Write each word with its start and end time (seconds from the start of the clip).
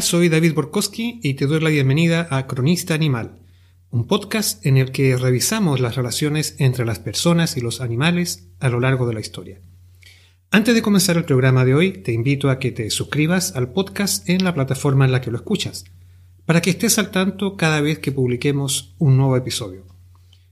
Soy 0.00 0.30
David 0.30 0.54
Borkowski 0.54 1.20
y 1.22 1.34
te 1.34 1.46
doy 1.46 1.60
la 1.60 1.68
bienvenida 1.68 2.26
a 2.30 2.46
Cronista 2.46 2.94
Animal, 2.94 3.38
un 3.90 4.06
podcast 4.06 4.64
en 4.64 4.78
el 4.78 4.92
que 4.92 5.14
revisamos 5.16 5.78
las 5.80 5.94
relaciones 5.94 6.56
entre 6.58 6.86
las 6.86 6.98
personas 6.98 7.58
y 7.58 7.60
los 7.60 7.82
animales 7.82 8.48
a 8.60 8.70
lo 8.70 8.80
largo 8.80 9.06
de 9.06 9.12
la 9.12 9.20
historia. 9.20 9.60
Antes 10.50 10.74
de 10.74 10.80
comenzar 10.80 11.18
el 11.18 11.24
programa 11.24 11.66
de 11.66 11.74
hoy, 11.74 11.92
te 11.92 12.12
invito 12.12 12.48
a 12.48 12.58
que 12.58 12.72
te 12.72 12.88
suscribas 12.90 13.54
al 13.56 13.72
podcast 13.72 14.26
en 14.28 14.42
la 14.42 14.54
plataforma 14.54 15.04
en 15.04 15.12
la 15.12 15.20
que 15.20 15.30
lo 15.30 15.36
escuchas, 15.36 15.84
para 16.46 16.62
que 16.62 16.70
estés 16.70 16.98
al 16.98 17.10
tanto 17.10 17.56
cada 17.56 17.82
vez 17.82 17.98
que 17.98 18.12
publiquemos 18.12 18.94
un 18.98 19.18
nuevo 19.18 19.36
episodio. 19.36 19.84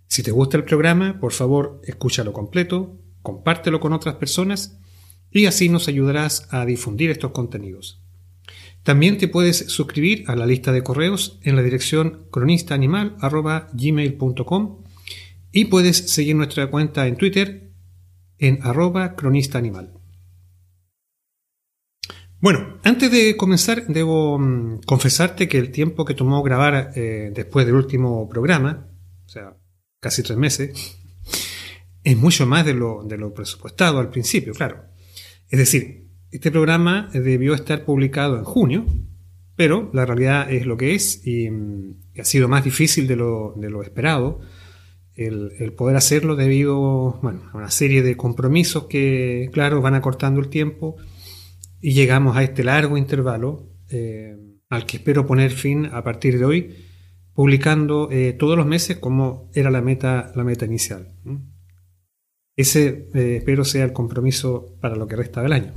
Si 0.08 0.22
te 0.22 0.30
gusta 0.30 0.58
el 0.58 0.64
programa, 0.64 1.20
por 1.20 1.32
favor, 1.32 1.80
escúchalo 1.84 2.34
completo, 2.34 2.98
compártelo 3.22 3.80
con 3.80 3.94
otras 3.94 4.16
personas 4.16 4.78
y 5.30 5.46
así 5.46 5.70
nos 5.70 5.88
ayudarás 5.88 6.48
a 6.50 6.66
difundir 6.66 7.10
estos 7.10 7.30
contenidos. 7.30 8.02
También 8.88 9.18
te 9.18 9.28
puedes 9.28 9.70
suscribir 9.70 10.24
a 10.28 10.34
la 10.34 10.46
lista 10.46 10.72
de 10.72 10.82
correos 10.82 11.38
en 11.42 11.56
la 11.56 11.62
dirección 11.62 12.26
cronistaanimal.gmail.com 12.30 14.84
y 15.52 15.66
puedes 15.66 16.10
seguir 16.10 16.36
nuestra 16.36 16.70
cuenta 16.70 17.06
en 17.06 17.16
Twitter 17.16 17.70
en 18.38 18.60
arroba 18.62 19.14
cronistaanimal. 19.14 19.92
Bueno, 22.40 22.78
antes 22.82 23.12
de 23.12 23.36
comenzar 23.36 23.86
debo 23.88 24.38
mm, 24.38 24.80
confesarte 24.86 25.48
que 25.48 25.58
el 25.58 25.70
tiempo 25.70 26.06
que 26.06 26.14
tomó 26.14 26.42
grabar 26.42 26.92
eh, 26.94 27.30
después 27.34 27.66
del 27.66 27.74
último 27.74 28.26
programa, 28.26 28.88
o 29.26 29.28
sea, 29.28 29.54
casi 30.00 30.22
tres 30.22 30.38
meses, 30.38 30.98
es 32.04 32.16
mucho 32.16 32.46
más 32.46 32.64
de 32.64 32.72
lo, 32.72 33.04
de 33.04 33.18
lo 33.18 33.34
presupuestado 33.34 33.98
al 33.98 34.08
principio, 34.08 34.54
claro. 34.54 34.86
Es 35.50 35.58
decir, 35.58 36.07
este 36.30 36.50
programa 36.50 37.08
debió 37.12 37.54
estar 37.54 37.84
publicado 37.84 38.36
en 38.38 38.44
junio, 38.44 38.86
pero 39.56 39.90
la 39.92 40.06
realidad 40.06 40.50
es 40.52 40.66
lo 40.66 40.76
que 40.76 40.94
es 40.94 41.26
y, 41.26 41.50
mm, 41.50 42.20
ha 42.20 42.24
sido 42.24 42.48
más 42.48 42.64
difícil 42.64 43.06
de 43.06 43.16
lo, 43.16 43.82
esperado 43.82 44.40
el, 45.14 45.72
poder 45.76 45.96
hacerlo 45.96 46.36
debido 46.36 47.20
a 47.22 47.56
una 47.56 47.70
serie 47.70 48.02
de 48.02 48.16
compromisos 48.16 48.84
que, 48.84 49.50
claro, 49.52 49.80
van 49.80 49.94
acortando 49.94 50.40
el 50.40 50.48
tiempo 50.48 50.96
y 51.80 51.92
llegamos 51.92 52.36
a 52.36 52.42
este 52.42 52.62
largo 52.62 52.96
intervalo 52.96 53.68
eh, 53.90 54.36
al 54.68 54.86
que 54.86 54.98
espero 54.98 55.26
poner 55.26 55.50
fin 55.50 55.86
a 55.86 56.04
partir 56.04 56.38
de 56.38 56.44
hoy, 56.44 56.76
publicando 57.32 58.08
eh, 58.10 58.32
todos 58.32 58.56
los 58.56 58.66
meses 58.66 58.98
como 58.98 59.50
era 59.54 59.70
la 59.70 59.80
meta, 59.80 60.30
la 60.34 60.44
meta 60.44 60.66
inicial. 60.66 61.08
Ese 62.54 63.08
eh, 63.14 63.36
espero 63.38 63.64
sea 63.64 63.84
el 63.84 63.92
compromiso 63.92 64.76
para 64.80 64.96
lo 64.96 65.06
que 65.06 65.16
resta 65.16 65.42
del 65.42 65.52
año. 65.52 65.72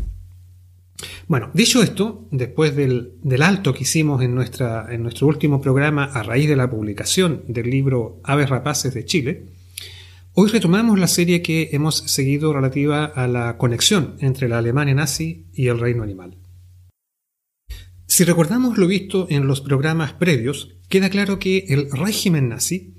Bueno, 1.27 1.49
dicho 1.53 1.81
esto, 1.81 2.27
después 2.31 2.75
del, 2.75 3.13
alto 3.41 3.73
que 3.73 3.83
hicimos 3.83 4.21
en, 4.21 4.35
nuestra, 4.35 4.87
en 4.93 5.03
nuestro 5.03 5.27
último 5.27 5.61
programa 5.61 6.05
a 6.05 6.23
raíz 6.23 6.49
de 6.49 6.55
la 6.55 6.69
publicación 6.69 7.43
del 7.47 7.69
libro 7.69 8.19
Aves 8.23 8.49
Rapaces 8.49 8.93
de 8.93 9.05
Chile, 9.05 9.45
hoy 10.33 10.49
retomamos 10.49 10.99
la 10.99 11.07
serie 11.07 11.41
que 11.41 11.69
hemos 11.71 11.97
seguido 11.97 12.53
relativa 12.53 13.05
a 13.05 13.27
la 13.27 13.57
conexión 13.57 14.15
entre 14.19 14.49
la 14.49 14.59
Alemania 14.59 14.93
nazi 14.93 15.47
y 15.53 15.67
el 15.67 15.79
reino 15.79 16.03
animal. 16.03 16.37
Si 18.07 18.25
recordamos 18.25 18.77
lo 18.77 18.87
visto 18.87 19.27
en 19.29 19.47
los 19.47 19.61
programas 19.61 20.13
previos, 20.13 20.75
queda 20.89 21.09
claro 21.09 21.39
que 21.39 21.65
el 21.69 21.89
régimen 21.91 22.49
nazi 22.49 22.95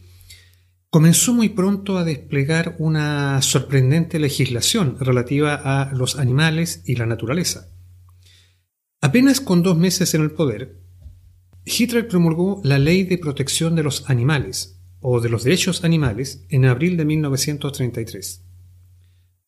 comenzó 0.89 1.35
muy 1.35 1.51
pronto 1.51 1.99
a 1.99 2.05
desplegar 2.05 2.77
una 2.79 3.43
sorprendente 3.43 4.19
legislación 4.19 4.97
relativa 4.99 5.55
a 5.55 5.93
los 5.93 6.19
animales 6.19 6.83
y 6.87 6.97
la 6.97 7.07
naturaleza 7.07 7.72
Apenas 9.05 9.41
con 9.41 9.65
dos 9.65 9.77
meses 9.77 10.15
en 10.15 10.23
el 10.23 10.31
poder, 10.31 10.79
Hitler 11.65 12.07
promulgó 12.07 12.61
la 12.63 12.79
Ley 12.79 13.03
de 13.03 13.19
Protección 13.19 13.75
de 13.75 13.83
los 13.83 14.09
Animales, 14.09 14.79
o 15.01 15.21
de 15.21 15.29
los 15.29 15.43
Derechos 15.43 15.83
Animales, 15.83 16.47
en 16.51 16.67
abril 16.67 16.97
de 16.97 17.05
1933. 17.05 18.45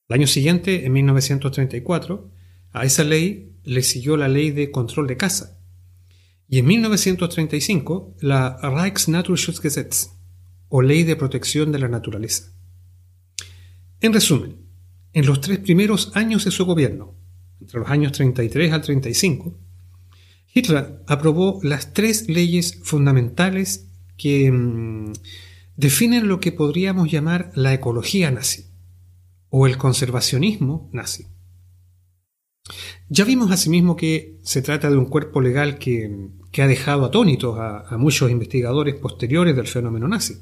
El 0.08 0.14
año 0.14 0.26
siguiente, 0.26 0.84
en 0.84 0.92
1934, 0.94 2.32
a 2.72 2.84
esa 2.84 3.04
ley 3.04 3.56
le 3.62 3.84
siguió 3.84 4.16
la 4.16 4.26
Ley 4.26 4.50
de 4.50 4.72
Control 4.72 5.06
de 5.06 5.16
Caza, 5.16 5.56
y 6.48 6.58
en 6.58 6.66
1935 6.66 8.16
la 8.22 8.58
Reichsnaturschutzgesetz, 8.60 10.14
o 10.68 10.82
Ley 10.82 11.04
de 11.04 11.14
Protección 11.14 11.70
de 11.70 11.78
la 11.78 11.86
Naturaleza. 11.86 12.50
En 14.00 14.12
resumen, 14.12 14.56
en 15.12 15.26
los 15.26 15.40
tres 15.40 15.60
primeros 15.60 16.10
años 16.16 16.44
de 16.44 16.50
su 16.50 16.66
gobierno, 16.66 17.14
entre 17.64 17.80
los 17.80 17.88
años 17.88 18.12
33 18.12 18.72
al 18.74 18.82
35, 18.82 19.58
Hitler 20.52 21.02
aprobó 21.06 21.60
las 21.62 21.94
tres 21.94 22.28
leyes 22.28 22.78
fundamentales 22.82 23.88
que 24.18 24.52
mm, 24.52 25.12
definen 25.76 26.28
lo 26.28 26.40
que 26.40 26.52
podríamos 26.52 27.10
llamar 27.10 27.50
la 27.54 27.72
ecología 27.72 28.30
nazi 28.30 28.66
o 29.48 29.66
el 29.66 29.78
conservacionismo 29.78 30.90
nazi. 30.92 31.26
Ya 33.08 33.24
vimos 33.24 33.50
asimismo 33.50 33.96
que 33.96 34.38
se 34.42 34.60
trata 34.60 34.90
de 34.90 34.98
un 34.98 35.06
cuerpo 35.06 35.40
legal 35.40 35.78
que, 35.78 36.28
ha 36.58 36.66
dejado 36.66 37.06
atónitos 37.06 37.58
a, 37.58 37.96
muchos 37.96 38.30
investigadores 38.30 38.94
posteriores 38.96 39.56
del 39.56 39.66
fenómeno 39.66 40.06
nazi. 40.06 40.34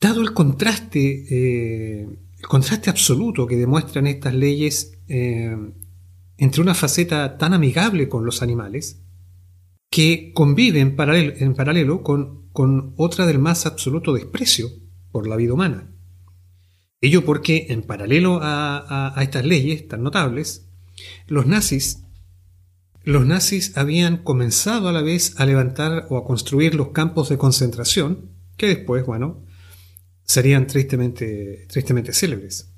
Dado 0.00 0.20
el 0.20 0.32
contraste, 0.32 1.26
eh, 1.30 2.08
el 2.38 2.46
contraste 2.46 2.90
absoluto 2.90 3.46
que 3.46 3.56
demuestran 3.56 4.06
estas 4.08 4.34
leyes 4.34 4.98
eh, 5.08 5.56
entre 6.38 6.62
una 6.62 6.74
faceta 6.74 7.36
tan 7.36 7.52
amigable 7.52 8.08
con 8.08 8.24
los 8.24 8.42
animales 8.42 9.02
que 9.90 10.32
convive 10.34 10.80
en 10.80 10.94
paralelo, 10.96 12.02
con, 12.02 12.94
otra 12.96 13.26
del 13.26 13.38
más 13.38 13.66
absoluto 13.66 14.12
desprecio 14.12 14.68
por 15.12 15.28
la 15.28 15.36
vida 15.36 15.52
humana. 15.52 15.90
Ello 17.00 17.24
porque, 17.24 17.66
en 17.70 17.82
paralelo 17.82 18.40
a, 18.42 19.14
estas 19.20 19.44
leyes 19.44 19.86
tan 19.86 20.02
notables, 20.02 20.68
los 21.26 21.46
nazis, 21.46 22.04
los 23.04 23.24
nazis 23.24 23.76
habían 23.76 24.18
comenzado 24.18 24.88
a 24.88 24.92
la 24.92 25.02
vez 25.02 25.38
a 25.38 25.46
levantar 25.46 26.06
o 26.10 26.18
a 26.18 26.24
construir 26.24 26.74
los 26.74 26.88
campos 26.88 27.28
de 27.28 27.38
concentración, 27.38 28.30
que 28.56 28.66
después, 28.66 29.06
bueno, 29.06 29.44
serían 30.24 30.66
tristemente, 30.66 31.66
tristemente 31.68 32.12
célebres. 32.12 32.72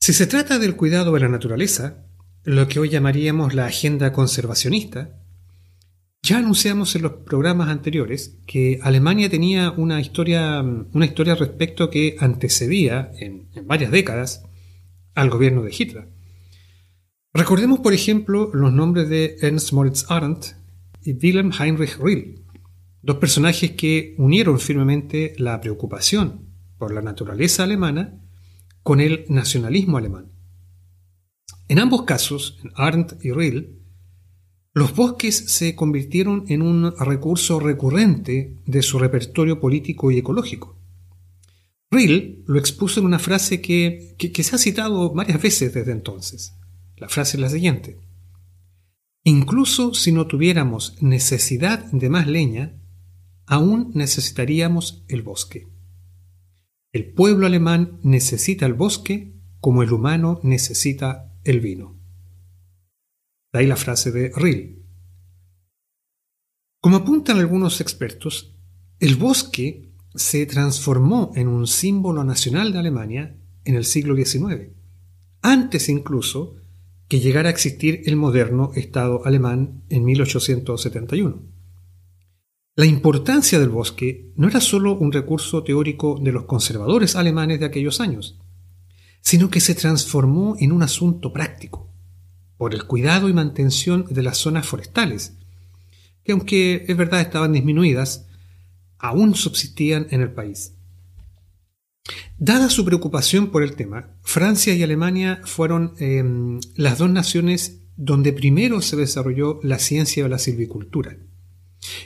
Si 0.00 0.12
se 0.12 0.26
trata 0.26 0.58
del 0.58 0.76
cuidado 0.76 1.12
de 1.12 1.20
la 1.20 1.28
naturaleza, 1.28 2.06
lo 2.44 2.68
que 2.68 2.78
hoy 2.78 2.88
llamaríamos 2.88 3.54
la 3.54 3.66
agenda 3.66 4.12
conservacionista, 4.12 5.20
ya 6.22 6.38
anunciamos 6.38 6.94
en 6.96 7.02
los 7.02 7.12
programas 7.12 7.68
anteriores 7.68 8.38
que 8.46 8.80
Alemania 8.82 9.30
tenía 9.30 9.70
una 9.70 10.00
historia, 10.00 10.60
una 10.60 11.04
historia 11.06 11.34
respecto 11.34 11.90
que 11.90 12.16
antecedía 12.18 13.10
en, 13.18 13.48
varias 13.64 13.90
décadas 13.90 14.44
al 15.14 15.30
gobierno 15.30 15.62
de 15.62 15.74
Hitler. 15.76 16.08
Recordemos, 17.32 17.80
por 17.80 17.92
ejemplo, 17.92 18.50
los 18.52 18.72
nombres 18.72 19.08
de 19.08 19.36
Ernst 19.40 19.72
Moritz 19.72 20.04
Arndt 20.08 20.56
y 21.02 21.12
Wilhelm 21.12 21.52
Heinrich 21.52 21.98
Riehl, 21.98 22.44
dos 23.02 23.16
personajes 23.16 23.72
que 23.72 24.14
unieron 24.18 24.58
firmemente 24.58 25.34
la 25.38 25.60
preocupación 25.60 26.48
por 26.78 26.92
la 26.92 27.02
naturaleza 27.02 27.64
alemana 27.64 28.20
con 28.86 29.00
el 29.00 29.24
nacionalismo 29.28 29.98
alemán. 29.98 30.30
En 31.66 31.80
ambos 31.80 32.04
casos, 32.04 32.60
en 32.62 32.70
Arndt 32.76 33.14
y 33.20 33.32
Rill, 33.32 33.80
los 34.74 34.94
bosques 34.94 35.34
se 35.34 35.74
convirtieron 35.74 36.44
en 36.46 36.62
un 36.62 36.94
recurso 36.96 37.58
recurrente 37.58 38.54
de 38.64 38.82
su 38.82 39.00
repertorio 39.00 39.58
político 39.58 40.12
y 40.12 40.18
ecológico. 40.18 40.78
Rill 41.90 42.44
lo 42.46 42.60
expuso 42.60 43.00
en 43.00 43.06
una 43.06 43.18
frase 43.18 43.60
que, 43.60 44.14
que, 44.18 44.44
se 44.44 44.54
ha 44.54 44.58
citado 44.58 45.12
varias 45.12 45.42
veces 45.42 45.74
desde 45.74 45.90
entonces. 45.90 46.54
La 46.96 47.08
frase 47.08 47.38
es 47.38 47.40
la 47.40 47.50
siguiente. 47.50 47.98
Incluso 49.24 49.94
si 49.94 50.12
no 50.12 50.28
tuviéramos 50.28 50.94
necesidad 51.02 51.90
de 51.90 52.08
más 52.08 52.28
leña, 52.28 52.80
aún 53.46 53.90
necesitaríamos 53.94 55.02
el 55.08 55.22
bosque. 55.22 55.66
El 56.96 57.12
pueblo 57.12 57.44
alemán 57.44 58.00
necesita 58.04 58.64
el 58.64 58.72
bosque 58.72 59.34
como 59.60 59.82
el 59.82 59.92
humano 59.92 60.40
necesita 60.42 61.30
el 61.44 61.60
vino. 61.60 61.94
De 63.52 63.58
ahí 63.58 63.66
la 63.66 63.76
frase 63.76 64.10
de 64.10 64.32
Rill. 64.34 64.82
Como 66.80 66.96
apuntan 66.96 67.36
algunos 67.36 67.82
expertos, 67.82 68.56
el 68.98 69.16
bosque 69.16 69.90
se 70.14 70.46
transformó 70.46 71.32
en 71.36 71.48
un 71.48 71.66
símbolo 71.66 72.24
nacional 72.24 72.72
de 72.72 72.78
Alemania 72.78 73.36
en 73.66 73.74
el 73.74 73.84
siglo 73.84 74.16
XIX, 74.16 74.70
antes 75.42 75.90
incluso 75.90 76.56
que 77.08 77.20
llegara 77.20 77.50
a 77.50 77.52
existir 77.52 78.04
el 78.06 78.16
moderno 78.16 78.72
Estado 78.74 79.20
alemán 79.26 79.82
en 79.90 80.02
1871. 80.02 81.55
La 82.78 82.84
importancia 82.84 83.58
del 83.58 83.70
bosque 83.70 84.32
no 84.36 84.48
era 84.48 84.60
solo 84.60 84.98
un 84.98 85.10
recurso 85.10 85.62
teórico 85.62 86.20
de 86.22 86.30
los 86.30 86.44
conservadores 86.44 87.16
alemanes 87.16 87.58
de 87.58 87.64
aquellos 87.64 88.02
años, 88.02 88.38
sino 89.22 89.48
que 89.48 89.60
se 89.60 89.74
transformó 89.74 90.56
en 90.60 90.72
un 90.72 90.82
asunto 90.82 91.32
práctico. 91.32 91.90
por 92.58 92.72
el 92.72 92.84
cuidado 92.84 93.28
y 93.28 93.34
mantención 93.34 94.06
de 94.08 94.22
las 94.22 94.38
zonas 94.38 94.66
forestales, 94.66 95.36
que 96.24 96.32
aunque 96.32 96.86
es 96.88 96.96
verdad 96.96 97.20
estaban 97.20 97.52
disminuidas, 97.52 98.26
aún 98.98 99.34
subsistían 99.34 100.06
en 100.10 100.22
el 100.22 100.32
país. 100.32 100.72
Dada 102.38 102.70
su 102.70 102.86
preocupación 102.86 103.50
por 103.50 103.62
el 103.62 103.76
tema, 103.76 104.08
Francia 104.22 104.74
y 104.74 104.82
Alemania 104.82 105.42
fueron 105.44 105.92
em, 105.98 106.60
las 106.76 106.96
dos 106.96 107.10
naciones 107.10 107.82
donde 107.96 108.32
primero 108.32 108.80
se 108.80 108.96
desarrolló 108.96 109.60
la 109.62 109.78
ciencia 109.78 110.22
de 110.22 110.30
la 110.30 110.38
silvicultura, 110.38 111.18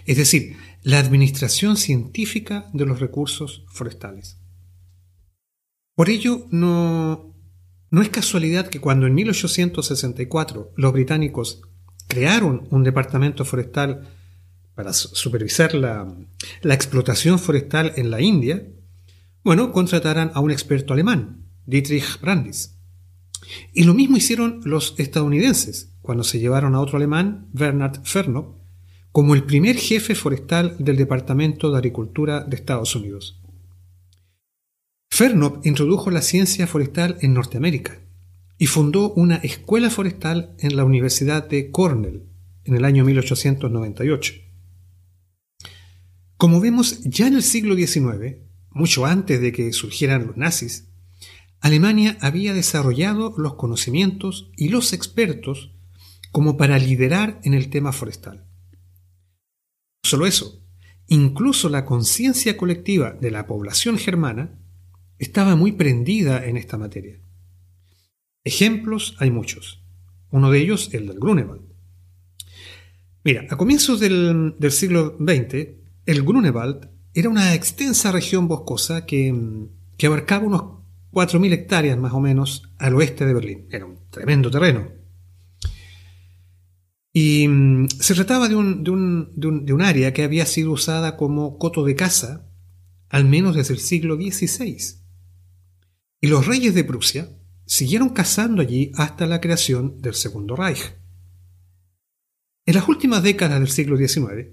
es 0.06 0.17
decir, 0.17 0.56
la 0.82 0.99
administración 0.99 1.77
científica 1.77 2.71
de 2.73 2.87
los 2.87 3.00
recursos 3.00 3.65
forestales. 3.69 4.38
Por 5.94 6.09
ello, 6.09 6.47
no, 6.50 7.35
no 7.91 8.03
es 8.03 8.09
casualidad 8.09 8.69
que 8.69 8.81
cuando 8.81 9.06
en 9.06 9.15
1864 9.15 10.73
los 10.77 10.93
británicos 10.93 11.62
crearon 12.09 12.67
un 12.71 12.82
departamento 12.82 13.44
forestal 13.44 14.09
para 14.75 14.93
supervisar 14.93 15.75
la, 15.75 16.15
la 16.62 16.75
explotación 16.75 17.38
forestal 17.38 17.93
en 17.97 18.11
la 18.11 18.21
India, 18.21 18.67
bueno, 19.44 19.73
contrataran 19.73 20.31
a 20.35 20.41
un 20.41 20.50
experto 20.50 20.94
alemán, 20.94 21.47
Dietrich 21.67 22.21
Brandis. 22.21 22.76
Y 23.73 23.85
lo 23.85 23.94
mismo 23.94 24.17
hicieron 24.17 24.61
los 24.65 24.94
estadounidenses 24.99 25.93
cuando 26.03 26.25
se 26.25 26.38
llevaron 26.38 26.75
a 26.75 26.81
otro 26.81 26.97
alemán, 26.97 27.49
Bernard 27.53 28.03
Fernop, 28.05 28.60
como 29.12 29.35
el 29.35 29.45
primer 29.45 29.77
jefe 29.77 30.15
forestal 30.15 30.77
del 30.79 30.97
Departamento 30.97 31.71
de 31.71 31.79
Agricultura 31.79 32.45
de 32.45 32.57
Estados 32.57 32.95
Unidos. 32.95 33.41
Fernop 35.11 35.67
introdujo 35.67 36.11
la 36.11 36.23
ciencia 36.23 36.67
forestal 36.67 37.19
en 37.21 37.35
Norteamérica 37.35 37.99
y 38.57 38.67
fundó 38.67 39.12
una 39.12 39.37
escuela 39.37 39.91
forestal 39.91 40.55
en 40.59 40.77
la 40.77 40.85
Universidad 40.85 41.49
de 41.49 41.71
Cornell 41.71 42.25
en 42.65 42.75
el 42.75 42.85
año 42.85 43.05
1898. 43.05 44.35
Como 46.37 46.61
vemos, 46.61 47.01
ya 47.03 47.27
en 47.27 47.35
el 47.35 47.43
siglo 47.43 47.75
XIX, 47.75 48.37
mucho 48.71 49.07
antes 49.07 49.41
de 49.41 49.53
que 49.53 49.73
surgieran 49.73 50.27
los 50.27 50.37
nazis, 50.37 50.89
Alemania 51.61 52.17
había 52.21 52.55
desarrollado 52.55 53.35
los 53.37 53.55
conocimientos 53.55 54.51
y 54.57 54.69
los 54.69 54.93
expertos 54.93 55.73
como 56.33 56.57
para 56.57 56.79
liderar 56.79 57.41
en 57.45 57.55
el 57.55 57.69
tema 57.69 57.93
forestal. 57.93 58.50
Solo 60.11 60.27
eso, 60.27 60.62
incluso 61.07 61.69
la 61.69 61.85
conciencia 61.85 62.57
colectiva 62.57 63.12
de 63.12 63.31
la 63.31 63.47
población 63.47 63.97
germana 63.97 64.59
estaba 65.19 65.57
muy 65.57 65.73
prendida 65.73 66.45
en 66.45 66.57
esta 66.57 66.77
materia. 66.79 67.21
Ejemplos 68.43 69.17
hay 69.19 69.31
muchos. 69.31 69.83
Uno 70.31 70.51
de 70.51 70.61
ellos, 70.61 70.91
el 70.93 71.07
del 71.07 71.19
Grunewald. 71.19 71.62
Mira, 73.23 73.47
a 73.51 73.57
comienzos 73.57 74.01
del, 74.01 74.57
siglo 74.71 75.17
XX, 75.19 75.69
el 76.07 76.23
Grunewald 76.23 76.91
era 77.12 77.29
una 77.29 77.55
extensa 77.55 78.12
región 78.12 78.49
boscosa 78.49 79.05
que, 79.05 79.35
que 79.97 80.07
abarcaba 80.07 80.47
unos 80.47 80.62
4.000 81.12 81.53
hectáreas 81.53 81.99
más 81.99 82.12
o 82.12 82.21
menos 82.21 82.71
al 82.79 82.95
oeste 82.95 83.27
de 83.27 83.35
Berlín. 83.35 83.67
Era 83.71 83.85
un 83.85 83.99
tremendo 84.11 84.51
terreno. 84.51 85.00
Y 87.12 87.49
mm, 87.49 87.89
se 87.89 88.15
trataba 88.15 88.49
de 88.49 88.57
un, 88.57 89.83
área 89.83 90.12
que 90.12 90.23
había 90.23 90.47
sido 90.47 90.73
usada 90.73 91.17
como 91.17 91.59
coto 91.59 91.85
de 91.85 91.97
caza 91.97 92.47
al 93.09 93.25
menos 93.25 93.57
desde 93.57 93.75
el 93.75 93.81
siglo 93.81 94.17
XVI. 94.17 94.79
Y 96.21 96.29
los 96.29 96.47
reyes 96.47 96.75
de 96.75 96.85
Prusia 96.85 97.29
siguieron 97.67 98.11
cazando 98.11 98.62
allí 98.62 98.93
hasta 98.95 99.27
la 99.27 99.41
creación 99.41 100.01
del 100.01 100.15
Segundo 100.15 100.55
Reich. 100.55 100.95
En 102.67 102.75
las 102.75 102.89
últimas 102.89 103.23
décadas 103.23 103.59
del 103.59 103.69
siglo 103.69 103.97
XIX, 103.97 104.49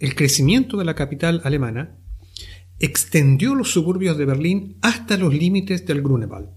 el 0.00 0.14
crecimiento 0.16 0.76
de 0.76 0.84
la 0.84 0.96
capital 0.96 1.40
alemana 1.44 1.98
extendió 2.80 3.54
los 3.54 3.70
suburbios 3.70 4.16
de 4.16 4.24
Berlín 4.24 4.78
hasta 4.80 5.16
los 5.16 5.32
límites 5.32 5.86
del 5.86 6.02
Grunewald. 6.02 6.48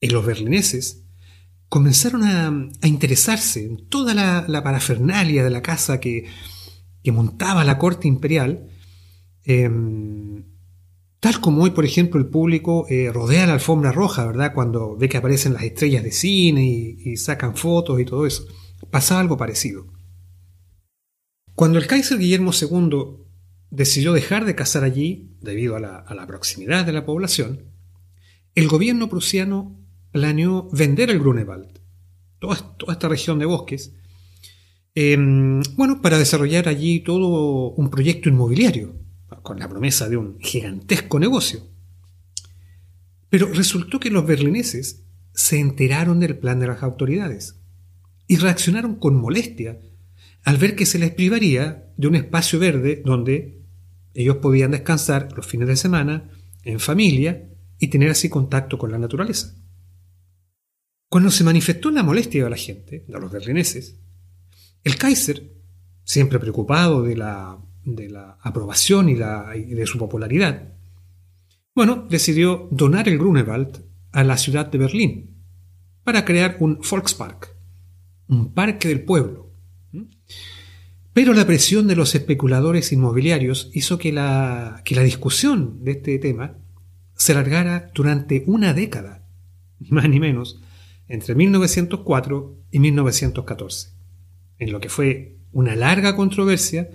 Y 0.00 0.08
los 0.08 0.24
berlineses 0.24 1.09
comenzaron 1.70 2.24
a, 2.24 2.86
interesarse 2.86 3.64
en 3.64 3.88
toda 3.88 4.12
la, 4.12 4.62
parafernalia 4.62 5.42
de 5.42 5.48
la 5.48 5.62
casa 5.62 6.00
que, 6.00 6.26
montaba 7.06 7.64
la 7.64 7.78
corte 7.78 8.06
imperial, 8.06 8.68
em, 9.44 10.44
tal 11.18 11.40
como 11.40 11.62
hoy, 11.62 11.70
por 11.70 11.86
ejemplo, 11.86 12.20
el 12.20 12.26
público 12.26 12.86
eh, 12.90 13.10
rodea 13.10 13.46
la 13.46 13.54
alfombra 13.54 13.90
roja, 13.90 14.26
¿verdad? 14.26 14.52
Cuando 14.52 14.96
ve 14.98 15.08
que 15.08 15.16
aparecen 15.16 15.54
las 15.54 15.62
estrellas 15.62 16.04
de 16.04 16.12
cine 16.12 16.64
y 16.66 17.16
sacan 17.16 17.56
fotos 17.56 17.98
y 17.98 18.04
todo 18.04 18.26
eso. 18.26 18.46
Pasaba 18.90 19.20
algo 19.20 19.38
parecido. 19.38 19.86
Cuando 21.54 21.78
el 21.78 21.86
Kaiser 21.86 22.18
Guillermo 22.18 22.52
II 22.58 23.24
decidió 23.70 24.12
dejar 24.12 24.44
de 24.44 24.54
cazar 24.54 24.82
allí, 24.84 25.36
debido 25.40 25.76
a 25.76 25.80
la, 25.80 26.26
proximidad 26.26 26.84
de 26.84 26.92
la 26.92 27.04
población, 27.04 27.64
el 28.54 28.68
gobierno 28.68 29.08
prusiano 29.08 29.79
planeó 30.12 30.68
vender 30.72 31.10
el 31.10 31.20
Grunewald, 31.20 31.80
toda, 32.38 32.76
esta 32.88 33.08
región 33.08 33.38
de 33.38 33.46
bosques, 33.46 33.94
em, 34.94 35.60
bueno, 35.76 36.02
para 36.02 36.18
desarrollar 36.18 36.68
allí 36.68 37.00
todo 37.00 37.70
un 37.70 37.90
proyecto 37.90 38.28
inmobiliario, 38.28 38.94
con 39.42 39.58
la 39.58 39.68
promesa 39.68 40.08
de 40.08 40.16
un 40.16 40.38
gigantesco 40.40 41.18
negocio. 41.18 41.60
Pero 43.28 43.46
resultó 43.46 44.00
que 44.00 44.10
los 44.10 44.26
berlineses 44.26 45.04
se 45.32 45.58
enteraron 45.58 46.20
del 46.20 46.38
plan 46.38 46.58
de 46.60 46.66
las 46.66 46.82
autoridades 46.82 47.56
y 48.26 48.36
reaccionaron 48.36 48.96
con 48.96 49.16
molestia 49.16 49.80
al 50.44 50.56
ver 50.56 50.74
que 50.74 50.86
se 50.86 50.98
les 50.98 51.12
privaría 51.12 51.92
de 51.96 52.08
un 52.08 52.16
espacio 52.16 52.58
verde 52.58 53.02
donde 53.04 53.60
ellos 54.14 54.36
podían 54.36 54.72
descansar 54.72 55.28
los 55.36 55.46
fines 55.46 55.68
de 55.68 55.76
semana 55.76 56.28
en 56.64 56.80
familia 56.80 57.48
y 57.78 57.88
tener 57.88 58.10
así 58.10 58.28
contacto 58.28 58.78
con 58.78 58.90
la 58.90 58.98
naturaleza. 58.98 59.54
Cuando 61.10 61.32
se 61.32 61.42
manifestó 61.42 61.90
la 61.90 62.04
molestia 62.04 62.44
de 62.44 62.50
la 62.50 62.56
gente, 62.56 63.04
de 63.08 63.20
los 63.20 63.32
berlineses, 63.32 63.96
el 64.84 64.94
Kaiser, 64.94 65.42
siempre 66.04 66.38
preocupado 66.38 67.02
de 67.02 67.16
la, 67.16 67.58
de 67.84 68.08
la 68.08 68.38
aprobación 68.40 69.08
y, 69.08 69.14
de 69.16 69.86
su 69.86 69.98
popularidad, 69.98 70.72
bueno, 71.74 72.06
decidió 72.08 72.68
donar 72.70 73.08
el 73.08 73.18
Grunewald 73.18 73.84
a 74.12 74.22
la 74.22 74.36
ciudad 74.36 74.66
de 74.66 74.78
Berlín 74.78 75.42
para 76.04 76.24
crear 76.24 76.56
un 76.60 76.78
Volkspark, 76.88 77.56
un 78.28 78.54
parque 78.54 78.86
del 78.86 79.02
pueblo, 79.02 79.52
pero 81.12 81.34
la 81.34 81.44
presión 81.44 81.88
de 81.88 81.96
los 81.96 82.14
especuladores 82.14 82.92
inmobiliarios 82.92 83.68
hizo 83.74 83.98
que 83.98 84.12
la, 84.12 84.82
que 84.84 84.94
la 84.94 85.02
discusión 85.02 85.82
de 85.82 85.90
este 85.90 86.20
tema 86.20 86.56
se 87.16 87.32
alargara 87.32 87.90
durante 87.96 88.44
una 88.46 88.74
década, 88.74 89.26
ni 89.80 89.90
más 89.90 90.08
ni 90.08 90.20
menos, 90.20 90.60
entre 91.10 91.34
1904 91.34 92.56
y 92.70 92.78
1914, 92.78 93.90
en 94.58 94.72
lo 94.72 94.80
que 94.80 94.88
fue 94.88 95.36
una 95.52 95.74
larga 95.74 96.14
controversia 96.14 96.88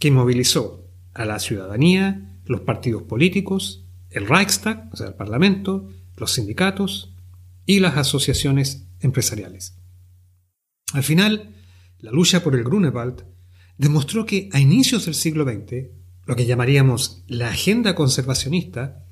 que 0.00 0.10
movilizó 0.10 0.88
a 1.14 1.24
la 1.24 1.38
ciudadanía, 1.38 2.36
los 2.44 2.62
partidos 2.62 3.04
políticos, 3.04 3.86
el 4.10 4.26
Reichstag, 4.26 4.90
o 4.92 4.96
sea, 4.96 5.06
el 5.06 5.14
Parlamento, 5.14 5.88
los 6.16 6.32
sindicatos 6.32 7.14
y 7.64 7.78
las 7.78 7.96
asociaciones 7.96 8.88
empresariales. 8.98 9.76
Al 10.92 11.04
final, 11.04 11.54
la 12.00 12.10
lucha 12.10 12.42
por 12.42 12.56
el 12.56 12.64
Grunewald 12.64 13.24
demostró 13.78 14.26
que 14.26 14.48
a 14.52 14.58
inicios 14.58 15.04
del 15.04 15.14
siglo 15.14 15.44
XX, 15.44 15.90
lo 16.26 16.34
que 16.34 16.46
llamaríamos 16.46 17.22
la 17.28 17.50
agenda 17.50 17.94
conservacionista, 17.94 19.04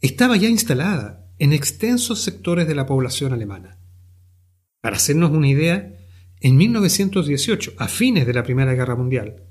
estaba 0.00 0.36
ya 0.36 0.48
instalada 0.48 1.28
en 1.38 1.52
extensos 1.52 2.22
sectores 2.22 2.66
de 2.66 2.74
la 2.74 2.86
población 2.86 3.32
alemana. 3.32 3.78
Para 4.84 4.96
hacernos 4.96 5.30
una 5.30 5.48
idea, 5.48 5.96
en 6.40 6.58
1918, 6.58 7.72
a 7.78 7.88
fines 7.88 8.26
de 8.26 8.34
la 8.34 8.42
Primera 8.42 8.74
Guerra 8.74 8.94
Mundial, 8.94 9.42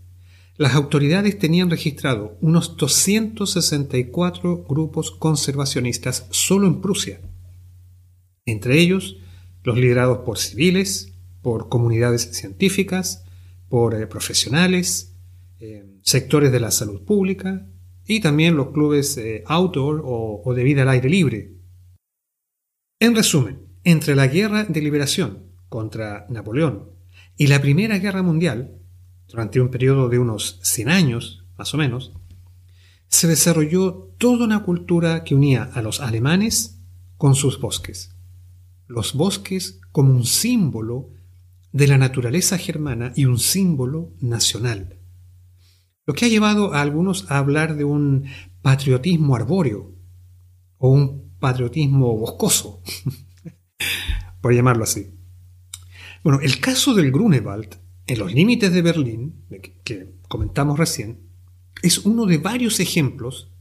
las 0.57 0.75
autoridades 0.75 1.39
tenían 1.39 1.71
registrado 1.71 2.37
unos 2.39 2.77
264 2.77 4.65
grupos 4.65 5.09
conservacionistas 5.09 6.27
solo 6.29 6.67
en 6.67 6.81
Prusia, 6.81 7.19
entre 8.45 8.79
ellos 8.79 9.17
los 9.63 9.75
liderados 9.75 10.19
por 10.19 10.37
civiles, 10.37 11.15
por 11.41 11.67
comunidades 11.67 12.29
científicas, 12.33 13.25
por 13.69 13.95
eh, 13.95 14.05
profesionales, 14.05 15.15
eh, 15.59 15.83
sectores 16.03 16.51
de 16.51 16.59
la 16.59 16.69
salud 16.69 17.01
pública 17.05 17.67
y 18.05 18.19
también 18.19 18.55
los 18.55 18.69
clubes 18.69 19.17
eh, 19.17 19.43
outdoor 19.47 20.03
o, 20.05 20.43
o 20.45 20.53
de 20.53 20.63
vida 20.63 20.83
al 20.83 20.89
aire 20.89 21.09
libre. 21.09 21.55
En 22.99 23.15
resumen, 23.15 23.62
entre 23.83 24.15
la 24.15 24.27
Guerra 24.27 24.63
de 24.63 24.81
Liberación 24.81 25.43
contra 25.69 26.25
Napoleón 26.29 26.89
y 27.37 27.47
la 27.47 27.61
Primera 27.61 27.97
Guerra 27.97 28.21
Mundial, 28.21 28.77
durante 29.27 29.59
un 29.59 29.69
periodo 29.69 30.09
de 30.09 30.19
unos 30.19 30.59
100 30.61 30.89
años, 30.89 31.45
más 31.57 31.73
o 31.73 31.77
menos, 31.77 32.13
se 33.07 33.27
desarrolló 33.27 34.11
toda 34.17 34.45
una 34.45 34.63
cultura 34.63 35.23
que 35.23 35.35
unía 35.35 35.69
a 35.73 35.81
los 35.81 36.01
alemanes 36.01 36.79
con 37.17 37.35
sus 37.35 37.59
bosques. 37.59 38.09
los 38.87 39.13
bosques 39.13 39.79
como 39.91 40.13
un 40.13 40.25
símbolo 40.25 41.09
de 41.71 41.87
la 41.87 41.97
naturaleza 41.97 42.57
germana 42.57 43.11
y 43.15 43.25
un 43.25 43.39
símbolo 43.39 44.13
nacional. 44.19 44.99
Lo 46.05 46.13
que 46.13 46.25
ha 46.25 46.27
llevado 46.27 46.73
a 46.73 46.81
algunos 46.81 47.31
a 47.31 47.37
hablar 47.39 47.75
de 47.75 47.85
un 47.85 48.25
patriotismo 48.61 49.35
arbóreo 49.35 49.95
o 50.77 50.89
un 50.89 51.33
patriotismo 51.39 52.15
boscoso, 52.17 52.83
por 54.41 54.53
llamarlo 54.53 54.83
así. 54.83 55.13
Bueno, 56.23 56.39
el 56.41 56.59
caso 56.59 56.93
del 56.93 57.11
Grunewald, 57.11 57.77
en 58.07 58.19
los 58.19 58.33
límites 58.33 58.71
de 58.73 58.81
Berlín, 58.81 59.45
que 59.83 60.15
comentamos 60.27 60.79
recién, 60.79 61.19
es 61.81 61.99
uno 61.99 62.25
de 62.25 62.37
varios 62.37 62.79
ejemplos 62.79 63.51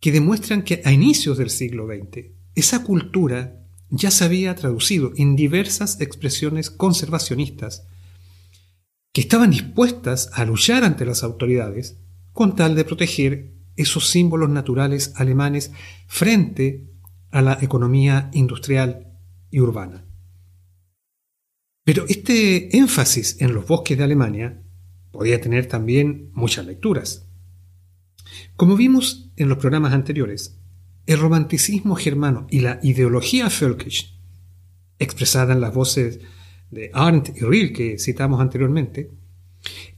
que 0.00 0.12
demuestran 0.12 0.62
que 0.62 0.82
a 0.84 0.92
inicios 0.92 1.38
del 1.38 1.50
siglo 1.50 1.86
XX 1.86 2.26
esa 2.54 2.84
cultura 2.84 3.60
ya 3.90 4.10
se 4.10 4.24
había 4.24 4.54
traducido 4.54 5.12
en 5.16 5.36
diversas 5.36 6.00
expresiones 6.00 6.70
conservacionistas 6.70 7.86
que 9.12 9.20
estaban 9.20 9.50
dispuestas 9.50 10.30
a 10.32 10.44
luchar 10.44 10.84
ante 10.84 11.04
las 11.04 11.22
autoridades 11.22 11.98
con 12.32 12.56
tal 12.56 12.74
de 12.74 12.84
proteger 12.84 13.54
esos 13.76 14.08
símbolos 14.08 14.50
naturales 14.50 15.12
alemanes 15.16 15.72
frente 16.06 16.90
a 17.30 17.42
la 17.42 17.58
economía 17.60 18.30
industrial 18.32 19.13
y 19.54 19.60
urbana. 19.60 20.04
Pero 21.84 22.06
este 22.08 22.76
énfasis 22.76 23.40
en 23.40 23.54
los 23.54 23.68
bosques 23.68 23.96
de 23.96 24.02
Alemania 24.02 24.60
podía 25.12 25.40
tener 25.40 25.66
también 25.66 26.30
muchas 26.32 26.66
lecturas. 26.66 27.28
Como 28.56 28.74
vimos 28.74 29.30
en 29.36 29.48
los 29.48 29.58
programas 29.58 29.92
anteriores, 29.92 30.58
el 31.06 31.20
romanticismo 31.20 31.94
germano 31.94 32.48
y 32.50 32.60
la 32.60 32.80
ideología 32.82 33.48
völkisch, 33.48 34.18
expresada 34.98 35.52
en 35.52 35.60
las 35.60 35.72
voces 35.72 36.18
de 36.72 36.90
Arndt 36.92 37.36
y 37.36 37.44
Riel 37.44 37.72
que 37.72 38.00
citamos 38.00 38.40
anteriormente, 38.40 39.12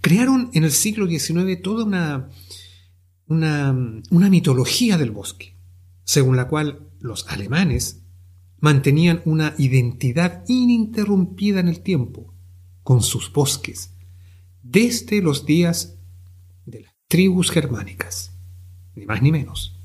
crearon 0.03 0.51
en 0.53 0.65
el 0.65 0.73
siglo 0.73 1.07
XIX 1.07 1.63
toda 1.63 1.85
una, 1.85 2.29
una 3.27 4.29
mitología 4.29 4.99
del 4.99 5.13
bosque, 5.13 5.57
según 6.05 6.37
la 6.37 6.47
cual 6.47 6.91
los 7.01 7.27
alemanes 7.29 8.06
mantenían 8.67 9.23
una 9.25 9.55
identidad 9.59 10.43
ininterrumpida 10.49 11.61
en 11.61 11.69
el 11.69 11.83
tiempo 11.83 12.35
con 12.83 13.01
sus 13.01 13.33
bosques, 13.33 13.95
desde 14.61 15.23
los 15.23 15.47
días 15.47 16.01
de 16.65 16.81
las 16.81 16.93
tribus 17.07 17.53
germánicas, 17.53 18.37
ni 18.97 19.07
más 19.07 19.23
ni 19.23 19.31
menos. 19.31 19.76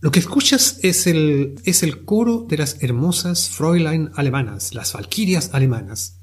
Lo 0.00 0.12
que 0.12 0.20
escuchas 0.20 0.78
es 0.82 1.08
el, 1.08 1.56
es 1.64 1.82
el 1.82 2.04
coro 2.04 2.46
de 2.48 2.56
las 2.56 2.80
hermosas 2.84 3.48
Fräulein 3.48 4.10
alemanas, 4.14 4.72
las 4.72 4.92
valquirias 4.92 5.50
alemanas, 5.54 6.20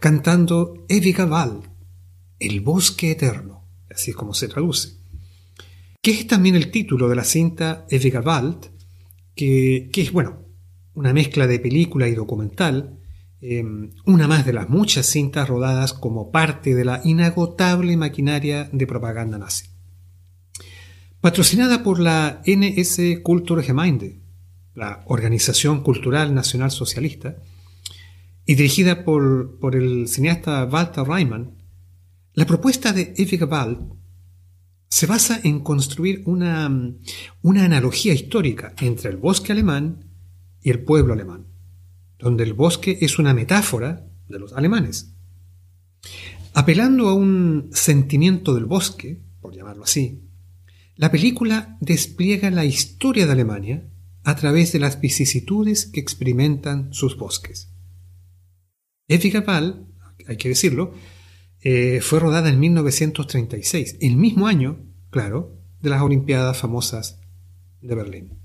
cantando 0.00 0.86
Ewiger 0.88 1.28
Wald, 1.28 1.64
el 2.38 2.62
bosque 2.62 3.10
eterno, 3.10 3.68
así 3.90 4.12
es 4.12 4.16
como 4.16 4.32
se 4.32 4.48
traduce. 4.48 4.96
Que 6.00 6.12
es 6.12 6.26
también 6.26 6.56
el 6.56 6.70
título 6.70 7.06
de 7.10 7.16
la 7.16 7.24
cinta 7.24 7.84
Ewiger 7.90 8.22
Wald, 8.22 8.70
que, 9.34 9.90
que 9.92 10.00
es, 10.00 10.10
bueno, 10.10 10.46
una 10.94 11.12
mezcla 11.12 11.46
de 11.46 11.60
película 11.60 12.08
y 12.08 12.14
documental, 12.14 12.98
em, 13.42 13.90
una 14.06 14.26
más 14.26 14.46
de 14.46 14.54
las 14.54 14.70
muchas 14.70 15.04
cintas 15.04 15.46
rodadas 15.46 15.92
como 15.92 16.30
parte 16.30 16.74
de 16.74 16.86
la 16.86 17.02
inagotable 17.04 17.94
maquinaria 17.98 18.70
de 18.72 18.86
propaganda 18.86 19.36
nazi. 19.36 19.67
Patrocinada 21.20 21.82
por 21.82 21.98
la 21.98 22.42
NS 22.46 23.22
Kulturgemeinde, 23.24 24.20
la 24.76 25.02
Organización 25.06 25.82
Cultural 25.82 26.32
Nacional 26.32 26.70
Socialista, 26.70 27.38
y 28.46 28.54
dirigida 28.54 29.04
por, 29.04 29.58
el 29.74 30.06
cineasta 30.06 30.64
Walter 30.64 31.02
Reimann, 31.02 31.56
la 32.34 32.46
propuesta 32.46 32.92
de 32.92 33.14
Ewiger 33.16 33.48
Wald 33.48 33.94
se 34.88 35.06
basa 35.06 35.40
en 35.42 35.58
construir 35.58 36.22
una, 36.24 36.70
una 37.42 37.64
analogía 37.64 38.14
histórica 38.14 38.74
entre 38.80 39.10
el 39.10 39.16
bosque 39.16 39.50
alemán 39.50 40.04
y 40.62 40.70
el 40.70 40.84
pueblo 40.84 41.14
alemán, 41.14 41.48
donde 42.20 42.44
el 42.44 42.54
bosque 42.54 42.96
es 43.00 43.18
una 43.18 43.34
metáfora 43.34 44.06
de 44.28 44.38
los 44.38 44.52
alemanes. 44.52 45.16
Apelando 46.54 47.08
a 47.08 47.14
un 47.14 47.70
sentimiento 47.72 48.54
del 48.54 48.66
bosque, 48.66 49.20
por 49.40 49.52
llamarlo 49.52 49.82
así, 49.82 50.27
la 50.98 51.12
película 51.12 51.78
despliega 51.80 52.50
la 52.50 52.64
historia 52.64 53.24
de 53.24 53.32
Alemania 53.32 53.88
a 54.24 54.34
través 54.34 54.72
de 54.72 54.80
las 54.80 55.00
vicisitudes 55.00 55.86
que 55.86 56.00
experimentan 56.00 56.92
sus 56.92 57.16
bosques. 57.16 57.72
Edgar 59.06 59.44
Wald, 59.46 59.86
hay 60.26 60.36
que 60.36 60.48
decirlo, 60.48 60.92
eh, 61.60 62.00
fue 62.02 62.18
rodada 62.18 62.48
en 62.48 62.58
1936, 62.58 63.98
el 64.00 64.16
mismo 64.16 64.48
año, 64.48 64.84
claro, 65.10 65.56
de 65.80 65.90
las 65.90 66.02
Olimpiadas 66.02 66.58
famosas 66.58 67.20
de 67.80 67.94
Berlín. 67.94 68.37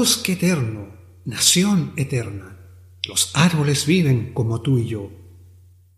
Bosque 0.00 0.32
eterno, 0.32 0.96
nación 1.26 1.92
eterna, 1.94 2.56
los 3.06 3.32
árboles 3.36 3.84
viven 3.84 4.32
como 4.32 4.62
tú 4.62 4.78
y 4.78 4.86
yo. 4.86 5.10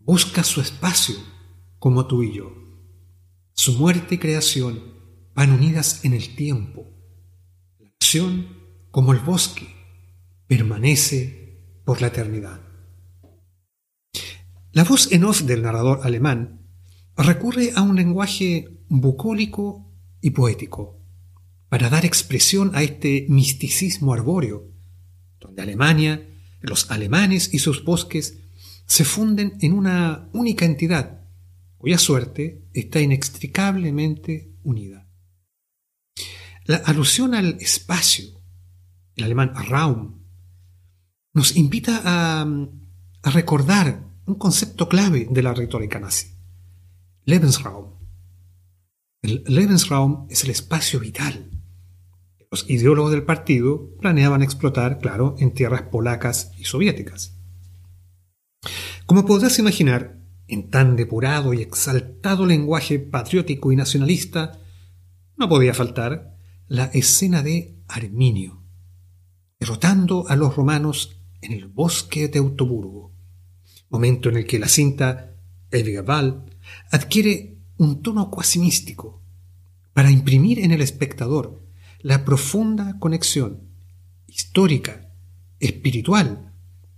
Busca 0.01 0.43
su 0.43 0.59
espacio 0.59 1.15
como 1.79 2.05
tú 2.05 2.21
y 2.21 2.33
yo. 2.33 2.51
Su 3.53 3.77
muerte 3.77 4.15
y 4.15 4.17
creación 4.17 4.83
van 5.33 5.53
unidas 5.53 6.03
en 6.03 6.11
el 6.11 6.35
tiempo. 6.35 6.85
La 7.79 7.91
nación, 8.01 8.49
como 8.91 9.13
el 9.13 9.19
bosque, 9.19 9.73
permanece 10.47 11.63
por 11.85 12.01
la 12.01 12.07
eternidad. 12.07 12.59
La 14.73 14.83
voz 14.83 15.13
en 15.13 15.23
off 15.23 15.43
del 15.43 15.61
narrador 15.61 16.01
alemán 16.03 16.67
recurre 17.15 17.71
a 17.73 17.81
un 17.81 17.95
lenguaje 17.95 18.67
bucólico 18.89 19.89
y 20.19 20.31
poético 20.31 21.02
para 21.73 21.89
dar 21.89 22.05
expresión 22.05 22.69
a 22.75 22.83
este 22.83 23.25
misticismo 23.29 24.13
arbóreo, 24.13 24.69
donde 25.39 25.63
Alemania, 25.63 26.23
los 26.61 26.91
alemanes 26.91 27.51
y 27.51 27.57
sus 27.57 27.83
bosques 27.83 28.37
se 28.85 29.03
funden 29.03 29.57
en 29.59 29.73
una 29.73 30.29
única 30.33 30.65
entidad 30.65 31.25
cuya 31.79 31.97
suerte 31.97 32.69
está 32.73 33.01
inextricablemente 33.01 34.53
unida. 34.61 35.09
La 36.65 36.75
alusión 36.75 37.33
al 37.33 37.57
espacio, 37.59 38.39
el 39.15 39.23
alemán 39.23 39.53
Raum, 39.55 40.21
nos 41.33 41.55
invita 41.55 42.03
a, 42.05 42.45
a 43.23 43.31
recordar 43.31 44.13
un 44.27 44.35
concepto 44.35 44.87
clave 44.87 45.27
de 45.27 45.41
la 45.41 45.55
retórica 45.55 45.99
nazi, 45.99 46.35
Lebensraum. 47.25 47.95
El 49.23 49.43
Lebensraum 49.47 50.27
es 50.29 50.43
el 50.43 50.51
espacio 50.51 50.99
vital. 50.99 51.49
Los 52.53 52.69
ideólogos 52.69 53.09
del 53.09 53.23
partido 53.23 53.89
planeaban 53.99 54.43
explotar, 54.43 54.99
claro, 54.99 55.33
en 55.39 55.55
tierras 55.55 55.81
polacas 55.91 56.51
y 56.55 56.65
soviéticas. 56.65 57.35
Como 59.07 59.25
podrás 59.25 59.57
imaginar, 59.57 60.19
en 60.47 60.69
tan 60.69 60.95
depurado 60.95 61.55
y 61.55 61.63
exaltado 61.63 62.45
lenguaje 62.45 62.99
patriótico 62.99 63.71
y 63.71 63.75
nacionalista, 63.75 64.61
no 65.35 65.49
podía 65.49 65.73
faltar 65.73 66.37
la 66.67 66.85
escena 66.93 67.41
de 67.41 67.75
Arminio, 67.87 68.61
derrotando 69.59 70.29
a 70.29 70.35
los 70.35 70.55
romanos 70.55 71.23
en 71.41 71.53
el 71.53 71.65
bosque 71.65 72.21
de 72.21 72.29
Teutoburgo, 72.29 73.15
momento 73.89 74.29
en 74.29 74.37
el 74.37 74.45
que 74.45 74.59
la 74.59 74.67
cinta 74.67 75.37
El 75.71 76.05
adquiere 76.91 77.57
un 77.77 78.03
tono 78.03 78.29
cuasi 78.29 78.59
místico 78.59 79.23
para 79.93 80.11
imprimir 80.11 80.59
en 80.59 80.71
el 80.71 80.81
espectador 80.81 81.62
la 82.03 82.25
profunda 82.25 82.97
conexión 82.99 83.61
histórica, 84.27 85.07
espiritual, 85.61 86.51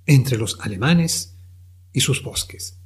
entre 0.07 0.35
los 0.39 0.59
alemanes 0.61 1.37
y 1.93 1.99
sus 2.01 2.23
bosques. 2.23 2.81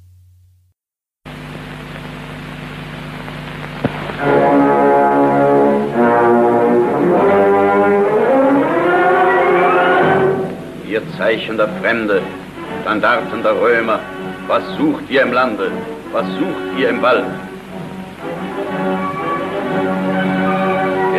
Ihr 10.86 11.02
Zeichen 11.16 11.56
der 11.56 11.68
Fremde, 11.80 12.20
Standarten 12.82 13.42
der 13.42 13.54
Römer, 13.54 14.00
was 14.46 14.62
sucht 14.76 15.08
ihr 15.08 15.22
im 15.22 15.32
Lande, 15.32 15.72
was 16.12 16.26
sucht 16.34 16.78
ihr 16.78 16.90
im 16.90 17.00
Wald? 17.00 17.49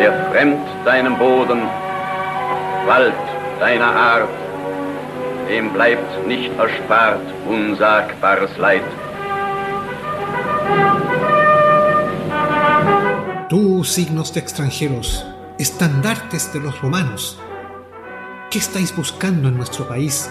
Wer 0.02 0.32
fremd 0.32 0.58
deinem 0.84 1.16
Boden, 1.16 1.62
Wald 2.88 3.14
deiner 3.60 3.94
Art, 3.94 4.28
dem 5.48 5.72
bleibt 5.72 6.26
nicht 6.26 6.50
erspart 6.58 7.20
unsagbares 7.48 8.50
Leid. 8.58 8.82
Tú, 13.48 13.84
signos 13.84 14.32
de 14.32 14.40
extranjeros, 14.40 15.24
estandartes 15.58 16.52
de 16.52 16.58
los 16.58 16.82
romanos, 16.82 17.38
¿qué 18.50 18.58
estáis 18.58 18.92
buscando 18.96 19.46
en 19.46 19.56
nuestro 19.56 19.86
país, 19.86 20.28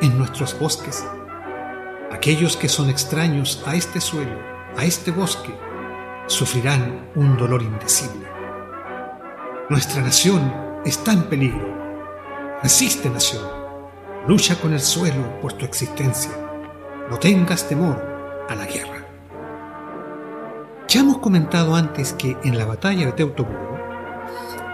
en 0.00 0.16
nuestros 0.16 0.56
bosques? 0.60 1.04
Aquellos 2.12 2.56
que 2.56 2.68
son 2.68 2.88
extraños 2.88 3.64
a 3.66 3.74
este 3.74 4.00
suelo, 4.00 4.38
a 4.76 4.84
este 4.84 5.10
bosque, 5.10 5.52
sufrirán 6.28 7.10
un 7.16 7.36
dolor 7.36 7.62
indecible. 7.62 8.27
Nuestra 9.70 10.00
nación 10.00 10.50
está 10.86 11.12
en 11.12 11.24
peligro. 11.24 11.76
Resiste, 12.62 13.10
nación. 13.10 13.42
Lucha 14.26 14.58
con 14.58 14.72
el 14.72 14.80
suelo 14.80 15.38
por 15.42 15.52
tu 15.52 15.66
existencia. 15.66 16.30
No 17.10 17.18
tengas 17.18 17.68
temor 17.68 18.02
a 18.48 18.54
la 18.54 18.64
guerra. 18.64 19.04
Ya 20.88 21.00
hemos 21.00 21.18
comentado 21.18 21.74
antes 21.74 22.14
que 22.14 22.34
en 22.44 22.56
la 22.56 22.64
batalla 22.64 23.04
de 23.04 23.12
Teutoburgo, 23.12 23.78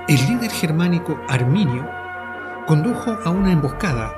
el 0.06 0.26
líder 0.28 0.52
germánico 0.52 1.18
Arminio 1.28 1.90
condujo 2.68 3.18
a 3.24 3.30
una 3.30 3.50
emboscada 3.50 4.14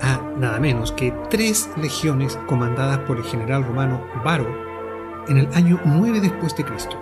a 0.00 0.20
nada 0.36 0.60
menos 0.60 0.92
que 0.92 1.12
tres 1.30 1.68
legiones 1.76 2.38
comandadas 2.46 2.98
por 3.00 3.16
el 3.16 3.24
general 3.24 3.64
romano 3.64 4.06
Varo 4.24 4.46
en 5.26 5.38
el 5.38 5.48
año 5.54 5.80
9 5.84 6.20
después 6.20 6.54
de 6.54 6.64
Cristo, 6.64 6.96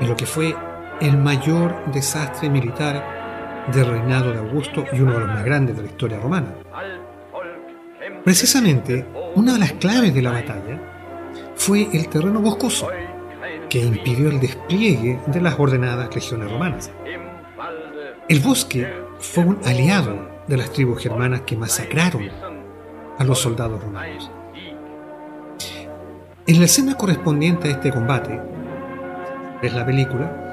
en 0.00 0.08
lo 0.08 0.16
que 0.16 0.26
fue 0.26 0.54
el 1.00 1.16
mayor 1.18 1.90
desastre 1.92 2.48
militar 2.48 3.66
del 3.72 3.86
reinado 3.86 4.32
de 4.32 4.38
Augusto 4.38 4.84
y 4.92 5.00
uno 5.00 5.14
de 5.14 5.20
los 5.20 5.28
más 5.28 5.44
grandes 5.44 5.76
de 5.76 5.82
la 5.82 5.88
historia 5.88 6.18
romana. 6.18 6.54
Precisamente, 8.24 9.06
una 9.34 9.54
de 9.54 9.58
las 9.58 9.72
claves 9.74 10.14
de 10.14 10.22
la 10.22 10.32
batalla 10.32 10.80
fue 11.54 11.88
el 11.92 12.08
terreno 12.08 12.40
boscoso, 12.40 12.88
que 13.68 13.80
impidió 13.80 14.30
el 14.30 14.40
despliegue 14.40 15.20
de 15.26 15.40
las 15.40 15.58
ordenadas 15.58 16.14
legiones 16.14 16.50
romanas. 16.50 16.90
El 18.28 18.40
bosque 18.40 18.92
fue 19.18 19.44
un 19.44 19.58
aliado 19.64 20.28
de 20.46 20.56
las 20.56 20.72
tribus 20.72 21.02
germanas 21.02 21.42
que 21.42 21.56
masacraron 21.56 22.28
a 23.18 23.24
los 23.24 23.38
soldados 23.38 23.82
romanos. 23.82 24.30
En 26.46 26.58
la 26.60 26.64
escena 26.64 26.94
correspondiente 26.94 27.68
a 27.68 27.72
este 27.72 27.90
combate, 27.90 28.40
es 29.62 29.72
la 29.72 29.84
película, 29.84 30.45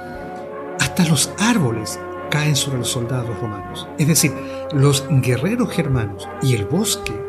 hasta 0.93 1.09
los 1.09 1.31
árboles 1.39 1.99
caen 2.29 2.55
sobre 2.55 2.77
los 2.77 2.89
soldados 2.89 3.35
romanos. 3.39 3.87
Es 3.97 4.07
decir, 4.07 4.31
los 4.73 5.03
guerreros 5.09 5.71
germanos 5.71 6.29
y 6.43 6.53
el 6.53 6.65
bosque 6.65 7.19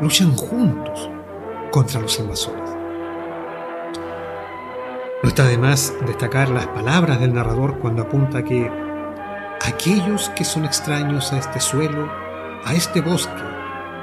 luchan 0.00 0.36
juntos 0.36 1.10
contra 1.72 2.00
los 2.00 2.16
invasores. 2.20 2.70
No 5.20 5.28
está 5.28 5.46
de 5.46 5.58
más 5.58 5.92
destacar 6.06 6.48
las 6.48 6.68
palabras 6.68 7.18
del 7.18 7.34
narrador 7.34 7.80
cuando 7.80 8.02
apunta 8.02 8.44
que 8.44 8.70
aquellos 9.66 10.28
que 10.36 10.44
son 10.44 10.64
extraños 10.64 11.32
a 11.32 11.38
este 11.38 11.58
suelo, 11.58 12.08
a 12.64 12.72
este 12.72 13.00
bosque, 13.00 13.42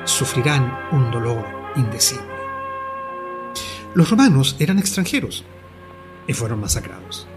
sufrirán 0.03 0.77
un 0.91 1.09
dolor 1.09 1.45
indecible. 1.77 2.35
Los 3.93 4.09
romanos 4.09 4.57
eran 4.59 4.77
extranjeros 4.77 5.45
y 6.27 6.33
fueron 6.33 6.59
masacrados. 6.59 7.29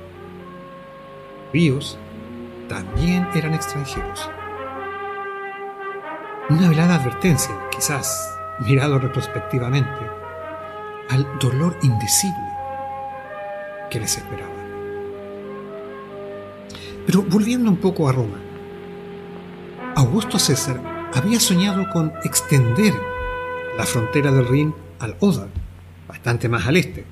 Ríos 1.52 1.98
también 2.68 3.26
eran 3.34 3.54
extranjeros. 3.54 4.30
Una 6.50 6.68
velada 6.68 6.96
advertencia, 6.96 7.54
quizás 7.70 8.36
mirado 8.66 8.98
retrospectivamente, 8.98 9.90
al 11.08 11.26
dolor 11.38 11.76
indecible 11.82 12.36
que 13.90 14.00
les 14.00 14.18
esperaba. 14.18 14.48
Pero 17.06 17.22
volviendo 17.22 17.70
un 17.70 17.78
poco 17.78 18.08
a 18.08 18.12
Roma, 18.12 18.38
Augusto 19.96 20.38
César 20.38 21.08
había 21.14 21.40
soñado 21.40 21.88
con 21.90 22.12
extender 22.24 22.94
la 23.78 23.84
frontera 23.84 24.30
del 24.30 24.46
Rin 24.46 24.74
al 24.98 25.16
Oda, 25.20 25.48
bastante 26.06 26.50
más 26.50 26.66
al 26.66 26.76
este, 26.76 27.06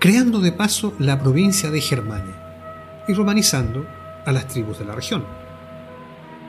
creando 0.00 0.40
de 0.40 0.50
paso 0.50 0.94
la 0.98 1.20
provincia 1.20 1.70
de 1.70 1.80
Germania 1.80 2.43
y 3.08 3.14
romanizando 3.14 3.86
a 4.24 4.32
las 4.32 4.48
tribus 4.48 4.78
de 4.78 4.84
la 4.84 4.94
región. 4.94 5.24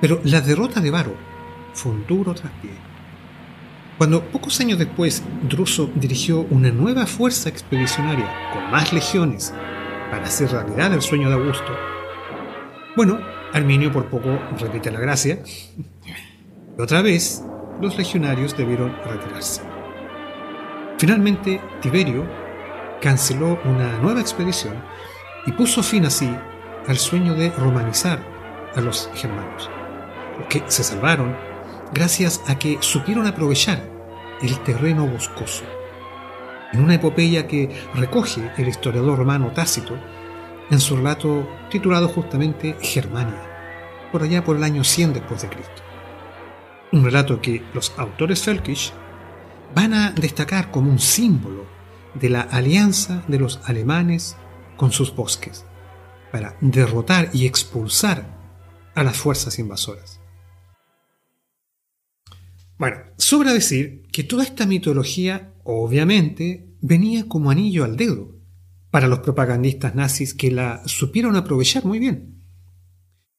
Pero 0.02 0.20
la 0.24 0.42
derrota 0.42 0.82
de 0.82 0.92
Varo 0.92 1.16
fue 1.74 1.92
un 1.92 2.06
duro 2.06 2.34
traspié. 2.34 2.72
Cuando 3.98 4.24
pocos 4.26 4.60
años 4.60 4.78
después 4.78 5.24
Druso 5.44 5.90
dirigió 5.96 6.42
una 6.50 6.70
nueva 6.70 7.06
fuerza 7.06 7.50
expedicionaria 7.50 8.30
con 8.54 8.70
más 8.70 8.92
legiones 8.92 9.54
para 10.12 10.26
hacer 10.26 10.52
realidad 10.52 10.94
el 10.94 11.02
sueño 11.02 11.30
de 11.30 11.36
Augusto, 11.36 11.72
bueno, 12.96 13.20
Arminio 13.54 13.92
por 13.92 14.10
poco 14.10 14.38
repite 14.60 14.92
la 14.92 15.00
gracia. 15.00 15.40
Y 16.78 16.82
otra 16.82 17.02
vez, 17.02 17.44
los 17.82 17.98
legionarios 17.98 18.56
debieron 18.58 18.94
retirarse. 19.06 19.62
Finalmente, 20.98 21.62
Tiberio 21.82 22.26
canceló 23.02 23.60
una 23.66 23.98
nueva 24.00 24.22
expedición 24.22 24.76
y 25.46 25.52
puso 25.52 25.84
fin 25.84 26.06
así 26.06 26.30
al 26.88 26.98
sueño 26.98 27.36
de 27.36 27.52
romanizar 27.52 28.20
a 28.76 28.82
los 28.82 29.10
germanos, 29.16 29.70
que 30.50 30.64
se 30.68 30.84
salvaron 30.84 31.36
gracias 31.94 32.42
a 32.48 32.58
que 32.58 32.78
supieron 32.82 33.26
aprovechar 33.26 33.82
el 34.42 34.60
terreno 34.60 35.08
boscoso. 35.08 35.64
En 36.74 36.84
una 36.84 36.96
epopeya 36.96 37.48
que 37.48 37.70
recoge 37.94 38.52
el 38.58 38.68
historiador 38.68 39.18
romano 39.18 39.52
Tácito 39.52 39.98
en 40.70 40.80
su 40.80 40.98
relato 40.98 41.48
titulado 41.70 42.08
justamente 42.08 42.76
Germania, 42.82 43.42
por 44.12 44.24
allá 44.24 44.44
por 44.44 44.58
el 44.58 44.64
año 44.64 44.84
100 44.84 45.14
después 45.14 45.42
de 45.42 45.50
Cristo. 45.50 45.84
Un 46.92 47.04
relato 47.04 47.42
que 47.42 47.64
los 47.74 47.94
autores 47.98 48.42
Felkish 48.44 48.92
van 49.74 49.94
a 49.94 50.12
destacar 50.12 50.72
como 50.72 50.90
un 50.90 51.00
símbolo 51.00 51.66
de 52.14 52.30
la 52.30 52.42
alianza 52.42 53.24
de 53.28 53.40
los 53.40 53.60
alemanes 53.66 54.38
con 54.78 54.92
sus 54.92 55.16
bosques 55.16 55.66
para 56.32 56.58
derrotar 56.62 57.30
y 57.34 57.46
expulsar 57.46 58.36
a 58.94 59.04
las 59.04 59.18
fuerzas 59.18 59.58
invasoras. 59.60 60.20
Bueno, 62.78 62.98
sobra 63.18 63.54
decir 63.54 64.04
que 64.12 64.24
toda 64.24 64.44
esta 64.44 64.66
mitología 64.66 65.54
obviamente 65.64 66.76
venía 66.82 67.28
como 67.28 67.52
anillo 67.52 67.86
al 67.86 67.96
dedo 67.96 68.36
para 68.92 69.08
los 69.08 69.20
propagandistas 69.20 69.96
nazis 69.96 70.34
que 70.34 70.52
la 70.52 70.86
supieron 70.88 71.36
aprovechar 71.36 71.86
muy 71.86 72.00
bien. 72.00 72.44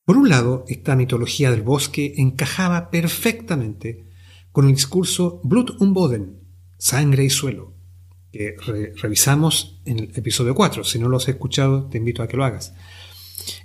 Por 0.04 0.16
un 0.16 0.28
lado, 0.28 0.64
esta 0.68 0.96
mitología 0.96 1.50
del 1.50 1.62
bosque 1.62 2.14
encajaba 2.16 2.90
perfectamente 2.90 4.08
con 4.52 4.66
el 4.66 4.74
discurso 4.74 5.40
Blut 5.44 5.80
und 5.80 5.92
Boden, 5.92 6.40
sangre 6.78 7.24
y 7.24 7.30
suelo, 7.30 7.75
que 8.36 8.56
revisamos 8.96 9.80
en 9.84 9.98
el 9.98 10.12
episodio 10.14 10.54
4. 10.54 10.84
Si 10.84 10.98
no 10.98 11.08
lo 11.08 11.16
has 11.16 11.28
escuchado, 11.28 11.88
te 11.88 11.98
invito 11.98 12.22
a 12.22 12.28
que 12.28 12.36
lo 12.36 12.44
hagas. 12.44 12.74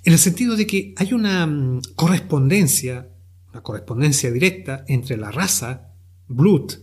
En 0.04 0.14
el 0.14 0.20
sentido 0.20 0.56
de 0.56 0.68
que 0.68 0.94
hay 0.98 1.14
una 1.14 1.46
mm, 1.46 1.82
correspondencia, 1.96 3.10
una 3.52 3.62
correspondencia 3.62 4.32
directa 4.32 4.86
entre 4.88 5.18
la 5.18 5.32
raza, 5.32 5.94
Blut, 6.28 6.74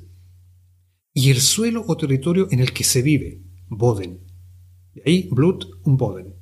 y 1.14 1.31
el 1.31 1.40
suelo 1.40 1.85
o 1.87 1.96
territorio 1.96 2.48
en 2.51 2.61
el 2.61 2.72
que 2.72 2.85
se 2.85 3.03
vive, 3.03 3.42
Boden. 3.68 4.20
De 4.94 5.03
ahí, 5.07 5.29
Blut 5.31 5.66
und 5.83 5.98
Boden. 5.98 6.35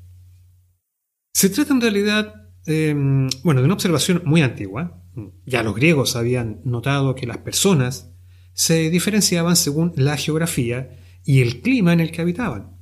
Se 1.33 1.51
trata 1.51 1.73
en 1.73 1.81
realidad, 1.81 2.35
em, 2.67 3.29
bueno, 3.43 3.61
de 3.61 3.67
una 3.67 3.75
observación 3.75 4.23
muy 4.25 4.43
antigua. 4.43 5.03
Ya 5.47 5.63
los 5.63 5.75
griegos 5.75 6.17
habían 6.17 6.61
notado 6.65 7.15
que 7.15 7.27
las 7.27 7.39
personas 7.39 8.11
se 8.53 8.91
diferenciaban 8.91 9.57
según 9.57 9.93
la 9.97 10.17
geografía 10.17 10.99
y 11.27 11.43
el 11.43 11.61
clima 11.61 11.93
en 11.93 12.01
el 12.01 12.13
que 12.13 12.23
habitaban, 12.23 12.79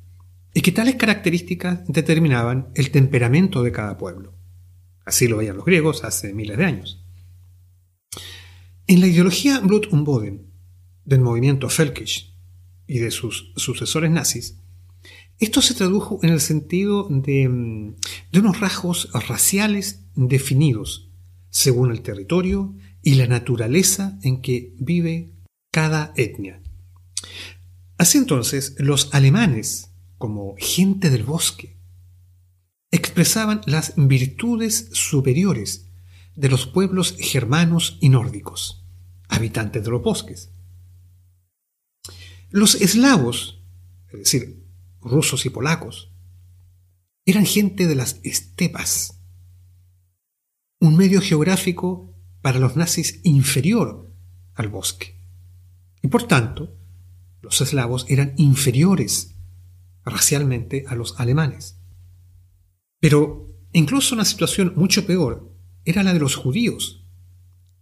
y 0.53 0.61
que 0.61 0.71
tales 0.71 0.97
características 0.97 1.81
determinaban 1.89 2.69
el 2.75 2.91
temperamento 2.91 3.63
de 3.63 3.73
cada 3.73 3.97
pueblo. 3.97 4.35
Así 5.05 5.27
lo 5.27 5.39
veían 5.39 5.57
los 5.57 5.65
griegos 5.65 6.05
hace 6.05 6.35
miles 6.35 6.59
de 6.59 6.65
años. 6.65 7.05
En 8.87 9.01
la 9.01 9.07
ideología 9.07 9.61
Blut 9.61 9.87
und 9.91 10.05
Boden 10.05 10.47
del 11.07 11.21
movimiento 11.21 11.69
Völkisch 11.69 12.35
y 12.87 12.99
de 12.99 13.11
sus 13.11 13.53
sucesores 13.57 14.11
nazis, 14.11 14.61
esto 15.39 15.63
se 15.63 15.75
tradujo 15.75 16.21
en 16.23 16.29
el 16.29 16.41
sentido 16.41 17.09
de, 17.11 17.49
mm, 17.49 17.97
de 18.31 18.39
unos 18.39 18.61
rasgos 18.61 19.11
raciales 19.27 20.05
definidos 20.15 21.11
según 21.49 21.91
el 21.91 22.03
territorio 22.03 22.75
y 23.03 23.15
la 23.15 23.27
naturaleza 23.27 24.19
en 24.23 24.43
que 24.43 24.75
vive 24.79 25.33
cada 25.71 26.13
etnia. 26.17 26.61
Así 27.97 28.19
entonces, 28.19 28.75
los 28.79 29.15
alemanes, 29.15 29.91
como 30.19 30.55
gente 30.59 31.11
del 31.11 31.23
bosque, 31.23 31.77
expresaban 32.91 33.61
las 33.67 33.95
virtudes 33.97 34.89
superiores 34.93 35.87
de 36.37 36.49
los 36.49 36.67
pueblos 36.67 37.17
germanos 37.19 37.99
y 38.01 38.09
nórdicos, 38.09 38.85
habitantes 39.29 39.85
de 39.85 39.91
los 39.91 40.03
bosques. 40.03 40.51
Los 42.51 42.77
eslavos, 42.77 43.63
es 44.13 44.19
decir, 44.19 44.65
rusos 45.01 45.47
y 45.47 45.51
polacos, 45.51 46.13
eran 47.27 47.47
gente 47.47 47.87
de 47.87 47.95
las 47.95 48.21
estepas, 48.23 49.21
un 50.81 50.97
medio 50.97 51.21
geográfico 51.21 52.15
para 52.43 52.59
los 52.59 52.77
nazis 52.77 53.21
inferior 53.23 54.13
al 54.55 54.69
bosque. 54.69 55.19
Y 56.03 56.09
por 56.09 56.29
tanto, 56.29 56.77
los 57.45 57.61
eslavos 57.61 58.07
eran 58.09 58.33
inferiores 58.37 59.37
racialmente 60.05 60.85
a 60.89 60.95
los 60.95 61.21
alemanes. 61.21 61.79
Pero 63.01 63.55
incluso 63.73 64.15
una 64.15 64.25
situación 64.25 64.73
mucho 64.77 65.07
peor 65.07 65.53
era 65.85 66.03
la 66.03 66.15
de 66.15 66.21
los 66.21 66.37
judíos, 66.37 67.05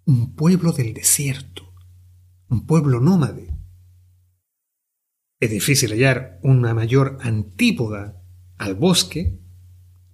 un 0.05 0.35
pueblo 0.35 0.72
del 0.72 0.94
desierto, 0.94 1.72
un 2.48 2.66
pueblo 2.66 3.01
nómade. 3.01 3.57
Es 5.38 5.51
difícil 5.51 5.92
hallar 5.92 6.40
una 6.42 6.75
mayor 6.75 7.18
antípoda 7.20 8.20
al 8.59 8.75
bosque 8.75 9.38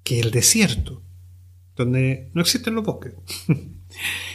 que 0.03 0.21
el 0.21 0.31
desierto, 0.31 1.03
donde 1.75 2.31
no 2.35 2.43
existen 2.43 2.75
los 2.75 2.85
bosques. 2.85 3.15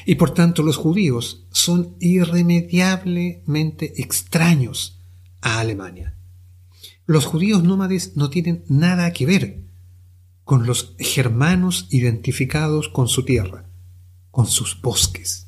y 0.08 0.15
por 0.15 0.34
tanto 0.34 0.63
los 0.63 0.78
judíos 0.78 1.45
son 1.52 1.95
irremediablemente 1.99 4.02
extraños 4.02 5.03
a 5.44 5.60
Alemania. 5.60 6.18
Los 7.06 7.26
judíos 7.26 7.64
nómades 7.64 8.16
no 8.16 8.30
tienen 8.30 8.64
nada 8.68 9.12
que 9.12 9.26
ver 9.26 9.64
con 10.44 10.66
los 10.66 10.96
germanos 11.00 11.88
identificados 11.92 12.90
con 12.90 13.08
su 13.08 13.24
tierra, 13.26 13.70
con 14.32 14.48
sus 14.48 14.82
bosques. 14.82 15.48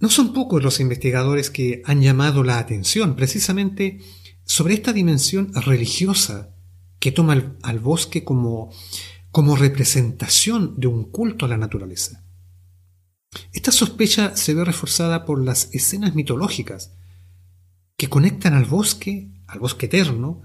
No 0.00 0.08
son 0.08 0.32
pocos 0.32 0.62
los 0.62 0.80
investigadores 0.80 1.50
que 1.50 1.82
han 1.86 2.02
llamado 2.02 2.42
la 2.42 2.58
atención 2.58 3.16
precisamente 3.16 4.00
sobre 4.44 4.74
esta 4.74 4.92
dimensión 4.92 5.52
religiosa 5.54 6.54
que 6.98 7.12
toma 7.12 7.56
al, 7.62 7.78
bosque 7.78 8.24
como, 8.24 8.70
como 9.30 9.56
representación 9.56 10.74
de 10.78 10.86
un 10.86 11.04
culto 11.04 11.46
a 11.46 11.48
la 11.48 11.56
naturaleza. 11.56 12.24
Esta 13.52 13.72
sospecha 13.72 14.36
se 14.36 14.54
ve 14.54 14.64
reforzada 14.64 15.24
por 15.24 15.42
las 15.42 15.68
escenas 15.74 16.14
mitológicas 16.14 16.92
que 17.96 18.08
conectan 18.08 18.54
al 18.54 18.64
bosque, 18.64 19.30
al 19.46 19.60
bosque 19.60 19.86
eterno, 19.86 20.42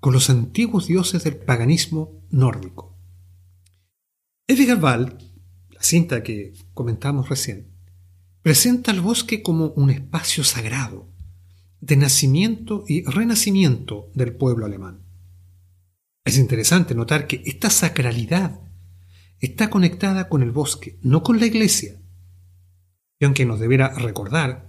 con 0.00 0.12
los 0.12 0.30
antiguos 0.30 0.86
dioses 0.86 1.24
del 1.24 1.36
paganismo 1.36 2.22
nórdico. 2.30 2.96
Edgar 4.46 4.82
Wald, 4.82 5.22
la 5.70 5.82
cinta 5.82 6.22
que 6.22 6.54
comentamos 6.72 7.28
recién, 7.28 7.68
presenta 8.42 8.92
al 8.92 9.00
bosque 9.00 9.42
como 9.42 9.68
un 9.68 9.90
espacio 9.90 10.44
sagrado 10.44 11.08
de 11.80 11.96
nacimiento 11.96 12.84
y 12.88 13.04
renacimiento 13.04 14.10
del 14.14 14.34
pueblo 14.34 14.66
alemán. 14.66 15.02
Es 16.24 16.38
interesante 16.38 16.94
notar 16.94 17.26
que 17.26 17.42
esta 17.44 17.70
sacralidad 17.70 18.60
está 19.40 19.70
conectada 19.70 20.28
con 20.28 20.42
el 20.42 20.50
bosque, 20.50 20.98
no 21.02 21.22
con 21.22 21.38
la 21.38 21.46
iglesia. 21.46 22.00
Y 23.20 23.24
aunque 23.24 23.44
nos 23.44 23.60
debiera 23.60 23.90
recordar 23.94 24.67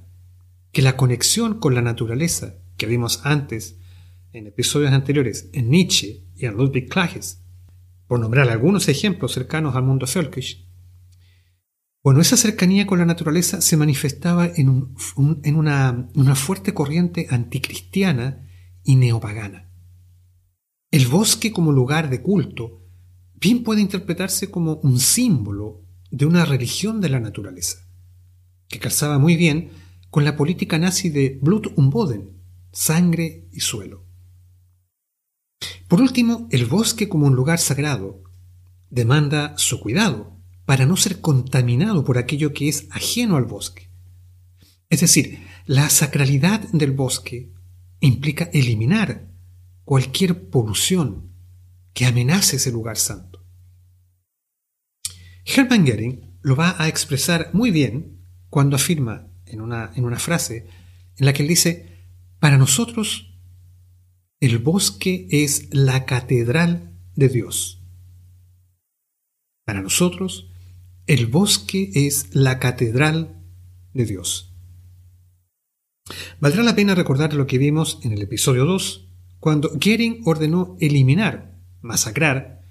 que 0.71 0.81
la 0.81 0.97
conexión 0.97 1.59
con 1.59 1.75
la 1.75 1.81
naturaleza 1.81 2.55
que 2.77 2.85
vimos 2.85 3.21
antes 3.23 3.79
en 4.33 4.47
episodios 4.47 4.91
anteriores 4.91 5.49
en 5.53 5.69
Nietzsche 5.69 6.25
y 6.35 6.45
en 6.45 6.55
Ludwig 6.55 6.89
Klages, 6.89 7.43
por 8.07 8.19
nombrar 8.19 8.49
algunos 8.49 8.87
ejemplos 8.87 9.33
cercanos 9.33 9.75
al 9.75 9.83
mundo 9.83 10.05
Völkisch, 10.13 10.67
bueno, 12.01 12.21
esa 12.21 12.37
cercanía 12.37 12.87
con 12.87 12.99
la 12.99 13.05
naturaleza 13.05 13.59
se 13.59 13.75
manifestaba 13.75 14.47
en, 14.47 14.95
en 15.43 15.55
una, 15.55 16.07
una 16.15 16.35
fuerte 16.35 16.73
corriente 16.73 17.27
anticristiana 17.29 18.47
y 18.83 18.95
neopagana. 18.95 19.69
El 20.91 21.07
bosque 21.07 21.51
como 21.51 21.73
lugar 21.73 22.09
de 22.09 22.21
culto 22.21 22.85
bien 23.35 23.63
puede 23.63 23.81
interpretarse 23.81 24.49
como 24.49 24.75
un 24.75 24.99
símbolo 24.99 25.85
de 26.09 26.25
una 26.25 26.45
religión 26.45 27.01
de 27.01 27.09
la 27.09 27.19
naturaleza, 27.19 27.79
que 28.69 28.79
calzaba 28.79 29.19
muy 29.19 29.35
bien 29.35 29.69
con 30.09 30.25
la 30.25 30.35
política 30.35 30.77
nazi 30.77 31.09
de 31.09 31.39
Blut 31.41 31.67
und 31.75 31.91
Boden, 31.91 32.31
sangre 32.71 33.47
y 33.51 33.59
suelo. 33.59 34.05
Por 35.87 36.01
último, 36.01 36.47
el 36.51 36.65
bosque 36.65 37.09
como 37.09 37.27
un 37.27 37.35
lugar 37.35 37.59
sagrado 37.59 38.23
demanda 38.89 39.57
su 39.57 39.79
cuidado 39.79 40.37
para 40.65 40.85
no 40.85 40.97
ser 40.97 41.21
contaminado 41.21 42.03
por 42.03 42.17
aquello 42.17 42.53
que 42.53 42.69
es 42.69 42.87
ajeno 42.91 43.37
al 43.37 43.45
bosque. 43.45 43.89
Es 44.89 45.01
decir, 45.01 45.39
la 45.65 45.89
sacralidad 45.89 46.61
del 46.71 46.91
bosque 46.91 47.51
implica 47.99 48.49
eliminar 48.53 49.29
cualquier 49.83 50.49
polución 50.49 51.31
que 51.93 52.05
amenace 52.05 52.57
ese 52.57 52.71
lugar 52.71 52.97
santo. 52.97 53.43
Hermann 55.45 55.85
Goering 55.85 56.37
lo 56.41 56.55
va 56.55 56.75
a 56.77 56.87
expresar 56.87 57.49
muy 57.53 57.71
bien 57.71 58.19
cuando 58.49 58.75
afirma 58.75 59.28
en 59.49 59.61
una, 59.61 59.91
en 59.95 60.05
una 60.05 60.19
frase 60.19 60.67
en 61.17 61.25
la 61.25 61.33
que 61.33 61.43
él 61.43 61.49
dice, 61.49 62.05
para 62.39 62.57
nosotros 62.57 63.33
el 64.39 64.57
bosque 64.59 65.27
es 65.29 65.73
la 65.73 66.05
catedral 66.05 66.93
de 67.15 67.29
Dios. 67.29 67.83
Para 69.65 69.81
nosotros 69.81 70.49
el 71.07 71.27
bosque 71.27 71.91
es 71.93 72.33
la 72.33 72.59
catedral 72.59 73.43
de 73.93 74.05
Dios. 74.05 74.53
Valdrá 76.39 76.63
la 76.63 76.75
pena 76.75 76.95
recordar 76.95 77.33
lo 77.33 77.47
que 77.47 77.57
vimos 77.57 77.99
en 78.03 78.13
el 78.13 78.21
episodio 78.21 78.65
2, 78.65 79.07
cuando 79.39 79.69
Goering 79.73 80.21
ordenó 80.25 80.77
eliminar, 80.79 81.55
masacrar, 81.81 82.63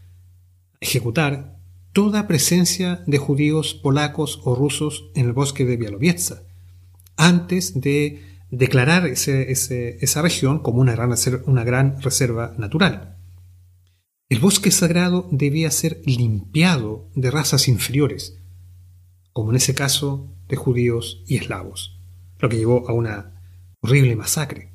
ejecutar 0.80 1.60
toda 1.92 2.26
presencia 2.26 3.02
de 3.06 3.18
judíos 3.18 3.74
polacos 3.74 4.40
o 4.44 4.54
rusos 4.54 5.10
en 5.14 5.26
el 5.26 5.32
bosque 5.32 5.64
de 5.64 5.76
Bialowieza, 5.76 6.47
antes 7.18 7.78
de 7.78 8.22
declarar 8.50 9.06
esa 9.06 10.22
región 10.22 10.60
como 10.60 10.80
una 10.80 10.92
gran, 10.92 11.14
una 11.44 11.64
gran 11.64 12.00
reserva 12.00 12.54
natural. 12.56 13.16
El 14.30 14.38
bosque 14.40 14.70
sagrado 14.70 15.28
debía 15.30 15.70
ser 15.70 16.00
limpiado 16.04 17.10
de 17.14 17.30
razas 17.30 17.68
inferiores, 17.68 18.38
como 19.32 19.50
en 19.50 19.56
ese 19.56 19.74
caso 19.74 20.34
de 20.48 20.56
judíos 20.56 21.22
y 21.26 21.36
eslavos, 21.36 21.98
lo 22.38 22.48
que 22.48 22.56
llevó 22.56 22.88
a 22.88 22.92
una 22.92 23.42
horrible 23.80 24.16
masacre. 24.16 24.72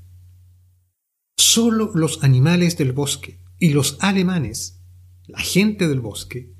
Solo 1.38 1.92
los 1.94 2.24
animales 2.24 2.78
del 2.78 2.94
bosque 2.94 3.40
y 3.60 3.70
los 3.70 3.98
alemanes, 4.02 4.82
la 5.28 5.40
gente 5.40 5.88
del 5.88 6.00
bosque, 6.00 6.54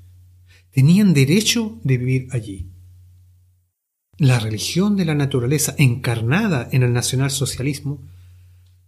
tenían 0.70 1.14
derecho 1.14 1.80
de 1.84 1.98
vivir 1.98 2.28
allí. 2.30 2.73
La 4.18 4.38
religión 4.38 4.96
de 4.96 5.04
la 5.04 5.14
naturaleza 5.14 5.74
encarnada 5.76 6.68
en 6.70 6.82
el 6.82 6.92
nacionalsocialismo 6.92 8.00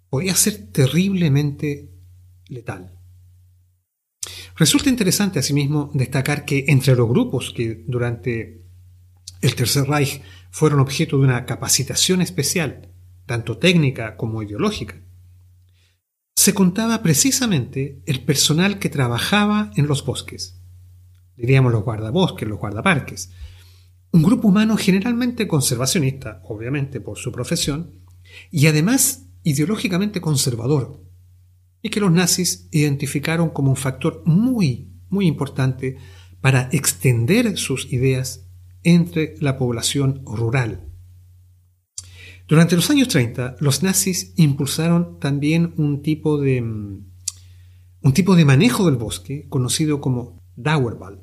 podía 0.08 0.34
ser 0.34 0.70
terriblemente 0.70 1.90
letal. 2.48 2.92
Resulta 4.56 4.88
interesante 4.88 5.38
asimismo 5.38 5.90
destacar 5.94 6.44
que 6.44 6.64
entre 6.68 6.94
los 6.94 7.08
grupos 7.08 7.52
que 7.54 7.84
durante 7.86 8.62
el 9.42 9.54
Tercer 9.54 9.84
Reich 9.88 10.22
fueron 10.50 10.80
objeto 10.80 11.18
de 11.18 11.24
una 11.24 11.44
capacitación 11.44 12.22
especial, 12.22 12.88
tanto 13.26 13.58
técnica 13.58 14.16
como 14.16 14.42
ideológica, 14.42 14.96
se 16.34 16.54
contaba 16.54 17.02
precisamente 17.02 18.00
el 18.06 18.22
personal 18.24 18.78
que 18.78 18.88
trabajaba 18.88 19.72
en 19.74 19.88
los 19.88 20.04
bosques, 20.04 20.60
diríamos 21.36 21.72
los 21.72 21.82
guardabosques, 21.82 22.48
los 22.48 22.58
guardaparques. 22.58 23.32
Un 24.12 24.22
grupo 24.22 24.48
humano 24.48 24.76
generalmente 24.76 25.46
conservacionista, 25.46 26.42
obviamente 26.44 27.00
por 27.00 27.18
su 27.18 27.32
profesión, 27.32 27.90
y 28.50 28.66
además 28.66 29.26
ideológicamente 29.42 30.20
conservador, 30.20 31.02
y 31.82 31.90
que 31.90 32.00
los 32.00 32.10
nazis 32.10 32.68
identificaron 32.72 33.50
como 33.50 33.70
un 33.70 33.76
factor 33.76 34.22
muy, 34.24 34.90
muy 35.08 35.26
importante 35.26 35.98
para 36.40 36.68
extender 36.72 37.56
sus 37.56 37.92
ideas 37.92 38.46
entre 38.82 39.34
la 39.40 39.56
población 39.56 40.22
rural. 40.24 40.88
Durante 42.48 42.76
los 42.76 42.90
años 42.90 43.08
30, 43.08 43.56
los 43.60 43.82
nazis 43.82 44.32
impulsaron 44.36 45.18
también 45.18 45.74
un 45.76 46.02
tipo 46.02 46.40
de, 46.40 46.60
un 46.60 48.12
tipo 48.14 48.36
de 48.36 48.44
manejo 48.44 48.86
del 48.86 48.96
bosque 48.96 49.46
conocido 49.48 50.00
como 50.00 50.42
Dauerwald, 50.54 51.20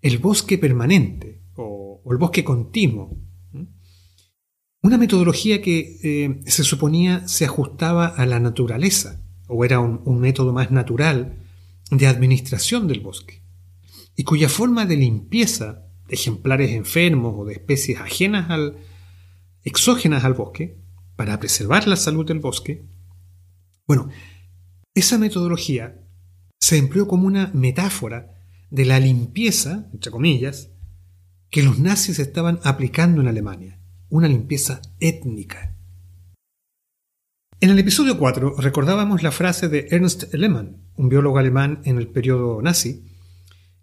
el 0.00 0.18
bosque 0.18 0.58
permanente 0.58 1.41
o, 1.56 2.02
el 2.10 2.18
bosque 2.18 2.44
continuo. 2.44 3.16
Una 4.82 4.98
metodología 4.98 5.62
que 5.62 5.98
eh, 6.02 6.40
se 6.46 6.64
suponía 6.64 7.28
se 7.28 7.44
ajustaba 7.44 8.06
a 8.06 8.26
la 8.26 8.40
naturaleza 8.40 9.22
o 9.46 9.64
era 9.64 9.78
un, 9.78 10.18
método 10.18 10.52
más 10.52 10.72
natural 10.72 11.38
de 11.90 12.06
administración 12.08 12.88
del 12.88 13.00
bosque 13.00 13.42
y 14.16 14.24
cuya 14.24 14.48
forma 14.48 14.84
de 14.84 14.96
limpieza 14.96 15.86
de 16.08 16.14
ejemplares 16.14 16.72
enfermos 16.72 17.34
o 17.36 17.44
de 17.44 17.52
especies 17.52 18.00
ajenas 18.00 18.50
al, 18.50 18.78
exógenas 19.62 20.24
al 20.24 20.34
bosque 20.34 20.78
para 21.14 21.38
preservar 21.38 21.86
la 21.86 21.96
salud 21.96 22.26
del 22.26 22.40
bosque, 22.40 22.84
bueno, 23.86 24.08
esa 24.94 25.16
metodología 25.16 26.02
se 26.58 26.78
empleó 26.78 27.06
como 27.06 27.26
una 27.26 27.50
metáfora 27.54 28.34
de 28.70 28.84
la 28.84 28.98
limpieza, 28.98 29.88
entre 29.92 30.10
comillas, 30.10 30.71
que 31.52 31.62
los 31.62 31.78
nazis 31.78 32.18
estaban 32.18 32.60
aplicando 32.64 33.20
en 33.20 33.28
Alemania, 33.28 33.78
una 34.08 34.26
limpieza 34.26 34.80
étnica. 35.00 35.76
En 37.60 37.68
el 37.68 37.78
episodio 37.78 38.18
4 38.18 38.56
recordábamos 38.56 39.22
la 39.22 39.32
frase 39.32 39.68
de 39.68 39.86
Ernst 39.90 40.32
Lehmann, 40.32 40.78
un 40.96 41.10
biólogo 41.10 41.36
alemán 41.36 41.82
en 41.84 41.98
el 41.98 42.08
periodo 42.08 42.62
nazi, 42.62 43.04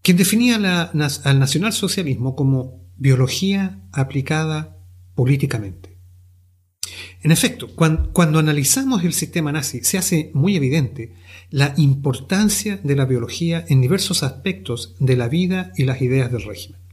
quien 0.02 0.18
definía 0.18 0.56
al 0.56 1.40
nacionalsocialismo 1.40 2.36
como 2.36 2.90
biología 2.98 3.84
aplicada 3.92 4.76
políticamente. 5.14 6.00
En 7.22 7.32
efecto, 7.32 7.68
cuando, 7.76 8.40
analizamos 8.40 9.04
el 9.04 9.14
sistema 9.14 9.52
nazi, 9.52 9.84
se 9.84 10.00
hace 10.00 10.32
muy 10.34 10.56
evidente 10.56 11.14
la 11.52 11.76
importancia 11.78 12.80
de 12.84 12.96
la 12.96 13.06
biología 13.06 13.64
en 13.70 13.80
diversos 13.80 14.24
aspectos 14.24 14.96
de 15.00 15.16
la 15.16 15.28
vida 15.28 15.72
y 15.78 15.84
las 15.84 16.02
ideas 16.02 16.32
del 16.32 16.42
régimen. 16.42 16.89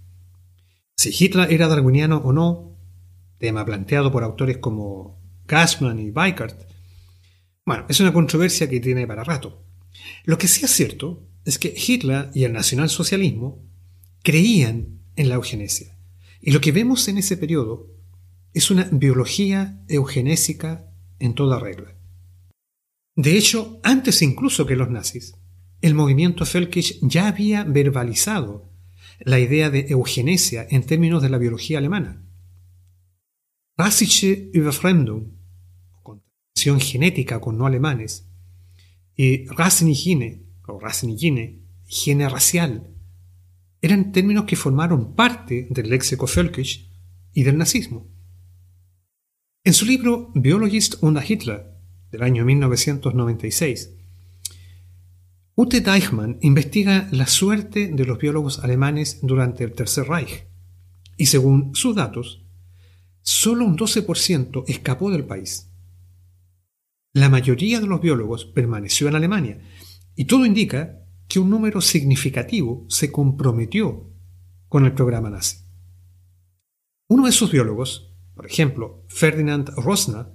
Si 0.96 1.10
Hitler 1.10 1.52
era 1.52 1.68
darwiniano 1.68 2.16
o 2.18 2.32
no, 2.32 2.74
tema 3.38 3.64
planteado 3.64 4.10
por 4.10 4.24
autores 4.24 4.58
como 4.58 5.20
Gassman 5.46 5.98
y 5.98 6.10
Weikart, 6.10 6.58
bueno, 7.66 7.84
es 7.88 8.00
una 8.00 8.12
controversia 8.12 8.68
que 8.68 8.80
tiene 8.80 9.06
para 9.06 9.24
rato. 9.24 9.62
Lo 10.24 10.38
que 10.38 10.48
sí 10.48 10.64
es 10.64 10.70
cierto 10.70 11.22
es 11.44 11.58
que 11.58 11.74
Hitler 11.76 12.30
y 12.32 12.44
el 12.44 12.52
nacionalsocialismo 12.52 13.62
creían 14.22 15.00
en 15.16 15.28
la 15.28 15.34
eugenesia. 15.34 15.98
Y 16.40 16.52
lo 16.52 16.60
que 16.60 16.72
vemos 16.72 17.08
en 17.08 17.18
ese 17.18 17.36
periodo 17.36 17.88
es 18.54 18.70
una 18.70 18.88
biología 18.90 19.82
eugenésica 19.88 20.90
en 21.18 21.34
toda 21.34 21.58
regla. 21.58 21.94
De 23.16 23.36
hecho, 23.36 23.80
antes 23.82 24.22
incluso 24.22 24.66
que 24.66 24.76
los 24.76 24.90
nazis, 24.90 25.34
el 25.82 25.94
movimiento 25.94 26.44
Völkisch 26.50 26.98
ya 27.02 27.28
había 27.28 27.64
verbalizado 27.64 28.70
la 29.20 29.38
idea 29.38 29.70
de 29.70 29.86
eugenesia 29.88 30.66
en 30.68 30.84
términos 30.84 31.22
de 31.22 31.30
la 31.30 31.38
biología 31.38 31.78
alemana. 31.78 32.22
Rassische 33.76 34.50
Überfremdung, 34.52 35.32
contaminación 36.02 36.80
genética 36.80 37.40
con 37.40 37.58
no 37.58 37.66
alemanes, 37.66 38.28
y 39.14 39.46
Rassenhygiene, 39.46 40.44
o 40.66 40.78
Rassenhygiene, 40.78 41.62
higiene 41.86 42.28
racial, 42.28 42.94
eran 43.80 44.12
términos 44.12 44.44
que 44.44 44.56
formaron 44.56 45.14
parte 45.14 45.68
del 45.70 45.90
léxico 45.90 46.26
Völkisch 46.26 46.90
y 47.32 47.42
del 47.42 47.58
nazismo. 47.58 48.08
En 49.64 49.74
su 49.74 49.84
libro 49.84 50.30
Biologist 50.34 51.02
und 51.02 51.18
Hitler, 51.28 51.74
del 52.10 52.22
año 52.22 52.44
1996, 52.44 53.95
Ute 55.58 55.80
Deichmann 55.80 56.36
investiga 56.42 57.08
la 57.12 57.26
suerte 57.26 57.88
de 57.88 58.04
los 58.04 58.18
biólogos 58.18 58.58
alemanes 58.58 59.20
durante 59.22 59.64
el 59.64 59.72
Tercer 59.72 60.06
Reich, 60.06 60.46
y 61.16 61.26
según 61.26 61.74
sus 61.74 61.96
datos, 61.96 62.44
solo 63.22 63.64
un 63.64 63.78
12% 63.78 64.64
escapó 64.66 65.10
del 65.10 65.24
país. 65.24 65.72
La 67.14 67.30
mayoría 67.30 67.80
de 67.80 67.86
los 67.86 68.02
biólogos 68.02 68.44
permaneció 68.44 69.08
en 69.08 69.14
Alemania, 69.14 69.58
y 70.14 70.26
todo 70.26 70.44
indica 70.44 71.00
que 71.26 71.38
un 71.38 71.48
número 71.48 71.80
significativo 71.80 72.84
se 72.90 73.10
comprometió 73.10 74.10
con 74.68 74.84
el 74.84 74.92
programa 74.92 75.30
nazi. 75.30 75.60
Uno 77.08 77.24
de 77.24 77.30
esos 77.30 77.50
biólogos, 77.50 78.14
por 78.34 78.44
ejemplo, 78.44 79.06
Ferdinand 79.08 79.70
Rosner 79.70 80.26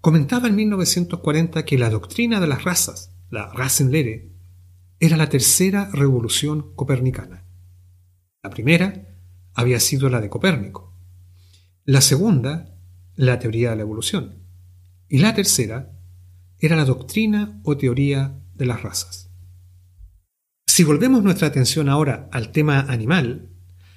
comentaba 0.00 0.48
en 0.48 0.56
1940 0.56 1.64
que 1.64 1.78
la 1.78 1.90
doctrina 1.90 2.40
de 2.40 2.48
las 2.48 2.64
razas, 2.64 3.14
la 3.30 3.52
Rassenlehre, 3.52 4.37
era 5.00 5.16
la 5.16 5.28
tercera 5.28 5.88
revolución 5.92 6.74
copernicana. 6.74 7.44
La 8.42 8.50
primera 8.50 9.08
había 9.54 9.80
sido 9.80 10.08
la 10.08 10.20
de 10.20 10.28
Copérnico. 10.28 10.92
La 11.84 12.00
segunda, 12.00 12.76
la 13.14 13.38
teoría 13.38 13.70
de 13.70 13.76
la 13.76 13.82
evolución. 13.82 14.42
Y 15.08 15.18
la 15.18 15.34
tercera 15.34 15.92
era 16.58 16.76
la 16.76 16.84
doctrina 16.84 17.60
o 17.64 17.76
teoría 17.76 18.38
de 18.54 18.66
las 18.66 18.82
razas. 18.82 19.30
Si 20.66 20.84
volvemos 20.84 21.22
nuestra 21.22 21.48
atención 21.48 21.88
ahora 21.88 22.28
al 22.32 22.52
tema 22.52 22.80
animal, 22.80 23.48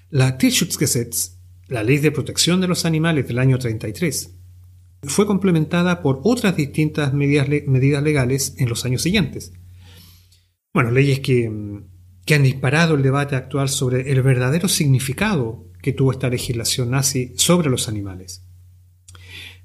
la 0.10 0.38
Tierschutzgesetz, 0.38 1.38
la 1.68 1.84
ley 1.84 1.98
de 1.98 2.12
protección 2.12 2.62
de 2.62 2.68
los 2.68 2.86
animales 2.86 3.28
del 3.28 3.40
año 3.40 3.58
33, 3.58 4.36
fue 5.04 5.26
complementada 5.26 6.02
por 6.02 6.22
otras 6.24 6.56
distintas 6.56 7.14
medidas, 7.14 7.48
medidas 7.48 8.04
legales 8.04 8.56
en 8.58 8.70
los 8.70 8.86
años 8.86 9.02
siguientes. 9.02 9.54
Bueno, 10.74 10.92
leyes 10.92 11.20
que, 11.20 11.52
que 12.26 12.36
han 12.36 12.44
disparado 12.44 12.96
el 12.96 13.04
debate 13.04 13.36
actual 13.36 13.68
sobre 13.68 14.12
el 14.12 14.22
verdadero 14.22 14.70
significado 14.70 15.68
que 15.82 15.92
tuvo 15.92 16.12
esta 16.12 16.30
legislación 16.30 16.92
nazi 16.92 17.34
sobre 17.36 17.70
los 17.70 17.90
animales. 17.90 18.46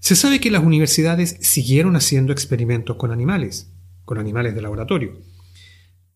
Se 0.01 0.17
sabe 0.17 0.41
que 0.41 0.51
las 0.51 0.65
universidades 0.65 1.37
siguieron 1.41 1.97
haciendo 1.97 2.33
experimentos 2.33 2.97
con 2.97 3.13
animales, 3.13 3.73
con 4.05 4.19
animales 4.19 4.55
de 4.55 4.63
laboratorio, 4.63 5.21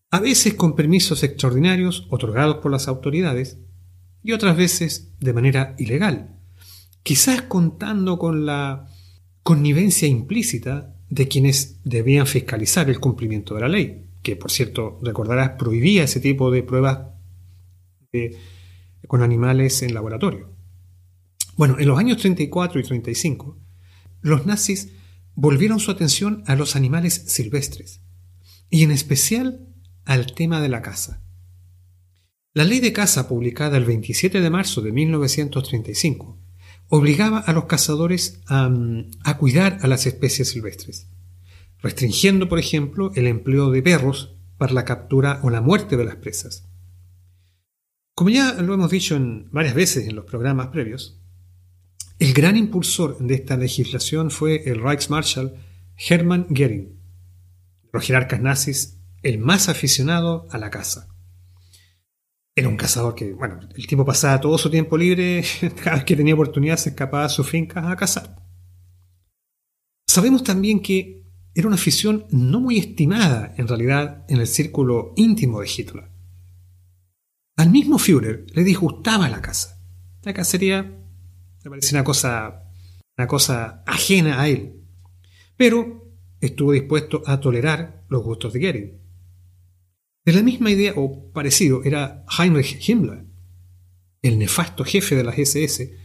a 0.09 0.19
veces 0.19 0.55
con 0.55 0.75
permisos 0.75 1.23
extraordinarios 1.23 2.07
otorgados 2.09 2.57
por 2.57 2.71
las 2.71 2.87
autoridades 2.87 3.59
y 4.23 4.33
otras 4.33 4.57
veces 4.57 5.13
de 5.19 5.33
manera 5.33 5.75
ilegal, 5.77 6.37
quizás 7.01 7.43
contando 7.43 8.19
con 8.19 8.45
la 8.45 8.87
connivencia 9.43 10.07
implícita 10.07 10.95
de 11.09 11.27
quienes 11.27 11.79
debían 11.83 12.27
fiscalizar 12.27 12.89
el 12.89 12.99
cumplimiento 12.99 13.55
de 13.55 13.61
la 13.61 13.69
ley, 13.69 14.10
que 14.21 14.35
por 14.35 14.51
cierto, 14.51 14.99
recordarás, 15.01 15.51
prohibía 15.57 16.03
ese 16.03 16.19
tipo 16.19 16.51
de 16.51 16.63
pruebas 16.63 17.07
con 19.07 19.23
animales 19.23 19.81
en 19.81 19.93
laboratorio. 19.93 20.49
Bueno, 21.55 21.77
en 21.79 21.87
los 21.87 21.97
años 21.97 22.17
34 22.17 22.79
y 22.79 22.83
35, 22.83 23.57
los 24.21 24.45
nazis 24.45 24.93
volvieron 25.35 25.79
su 25.79 25.91
atención 25.91 26.43
a 26.47 26.55
los 26.55 26.75
animales 26.75 27.23
silvestres, 27.27 28.01
y 28.69 28.83
en 28.83 28.91
especial 28.91 29.67
al 30.05 30.33
tema 30.33 30.61
de 30.61 30.69
la 30.69 30.81
caza. 30.81 31.21
La 32.53 32.65
ley 32.65 32.79
de 32.79 32.91
caza 32.91 33.29
publicada 33.29 33.77
el 33.77 33.85
27 33.85 34.41
de 34.41 34.49
marzo 34.49 34.81
de 34.81 34.91
1935 34.91 36.37
obligaba 36.89 37.39
a 37.39 37.53
los 37.53 37.65
cazadores 37.65 38.41
a, 38.47 39.37
cuidar 39.37 39.79
a 39.81 39.87
las 39.87 40.05
especies 40.05 40.49
silvestres, 40.49 41.07
restringiendo, 41.81 42.47
por 42.47 42.59
ejemplo, 42.59 43.11
el 43.15 43.27
empleo 43.27 43.71
de 43.71 43.81
perros 43.81 44.35
para 44.57 44.73
la 44.73 44.85
captura 44.85 45.39
o 45.43 45.49
la 45.49 45.61
muerte 45.61 45.97
de 45.97 46.05
las 46.05 46.15
presas. 46.15 46.69
Como 48.13 48.29
ya 48.29 48.53
lo 48.61 48.73
hemos 48.73 48.91
dicho 48.91 49.15
en 49.15 49.49
varias 49.51 49.73
veces 49.73 50.07
en 50.07 50.15
los 50.15 50.25
programas 50.25 50.67
previos, 50.67 51.19
el 52.19 52.33
gran 52.33 52.55
impulsor 52.55 53.17
de 53.17 53.33
esta 53.33 53.57
legislación 53.57 54.29
fue 54.29 54.69
el 54.69 54.79
Reichsmarschall 54.79 55.55
Hermann 55.97 56.45
Göring, 56.49 56.99
los 57.91 58.05
jerarcas 58.05 58.41
nazis 58.41 58.97
el 59.23 59.39
más 59.39 59.69
aficionado 59.69 60.47
a 60.51 60.57
la 60.57 60.69
caza. 60.69 61.07
Era 62.55 62.67
un 62.67 62.77
cazador 62.77 63.15
que, 63.15 63.33
bueno, 63.33 63.59
el 63.75 63.87
tipo 63.87 64.05
pasaba 64.05 64.41
todo 64.41 64.57
su 64.57 64.69
tiempo 64.69 64.97
libre, 64.97 65.43
cada 65.83 65.97
vez 65.97 66.05
que 66.05 66.15
tenía 66.15 66.33
oportunidad 66.33 66.77
se 66.77 66.89
escapaba 66.89 67.25
a 67.25 67.29
sus 67.29 67.49
fincas 67.49 67.85
a 67.85 67.95
cazar. 67.95 68.35
Sabemos 70.07 70.43
también 70.43 70.81
que 70.81 71.20
era 71.53 71.67
una 71.67 71.75
afición 71.75 72.25
no 72.31 72.59
muy 72.59 72.77
estimada 72.77 73.53
en 73.57 73.67
realidad 73.67 74.25
en 74.29 74.39
el 74.39 74.47
círculo 74.47 75.13
íntimo 75.15 75.61
de 75.61 75.69
Hitler. 75.69 76.09
Al 77.57 77.69
mismo 77.69 77.99
Führer 77.99 78.45
le 78.53 78.63
disgustaba 78.63 79.29
la 79.29 79.41
caza. 79.41 79.79
La 80.23 80.33
cacería 80.33 80.97
le 81.63 81.69
parecía 81.69 81.97
una 81.97 82.03
cosa, 82.03 82.63
una 83.17 83.27
cosa 83.27 83.83
ajena 83.85 84.41
a 84.41 84.47
él. 84.47 84.81
Pero 85.57 86.15
estuvo 86.39 86.71
dispuesto 86.71 87.21
a 87.25 87.39
tolerar 87.39 88.03
los 88.09 88.23
gustos 88.23 88.53
de 88.53 88.59
Goering. 88.59 89.01
De 90.25 90.33
la 90.33 90.43
misma 90.43 90.71
idea 90.71 90.93
o 90.95 91.31
parecido 91.31 91.83
era 91.83 92.25
Heinrich 92.37 92.87
Himmler, 92.87 93.25
el 94.21 94.37
nefasto 94.37 94.83
jefe 94.83 95.15
de 95.15 95.23
las 95.23 95.37
SS, 95.37 95.97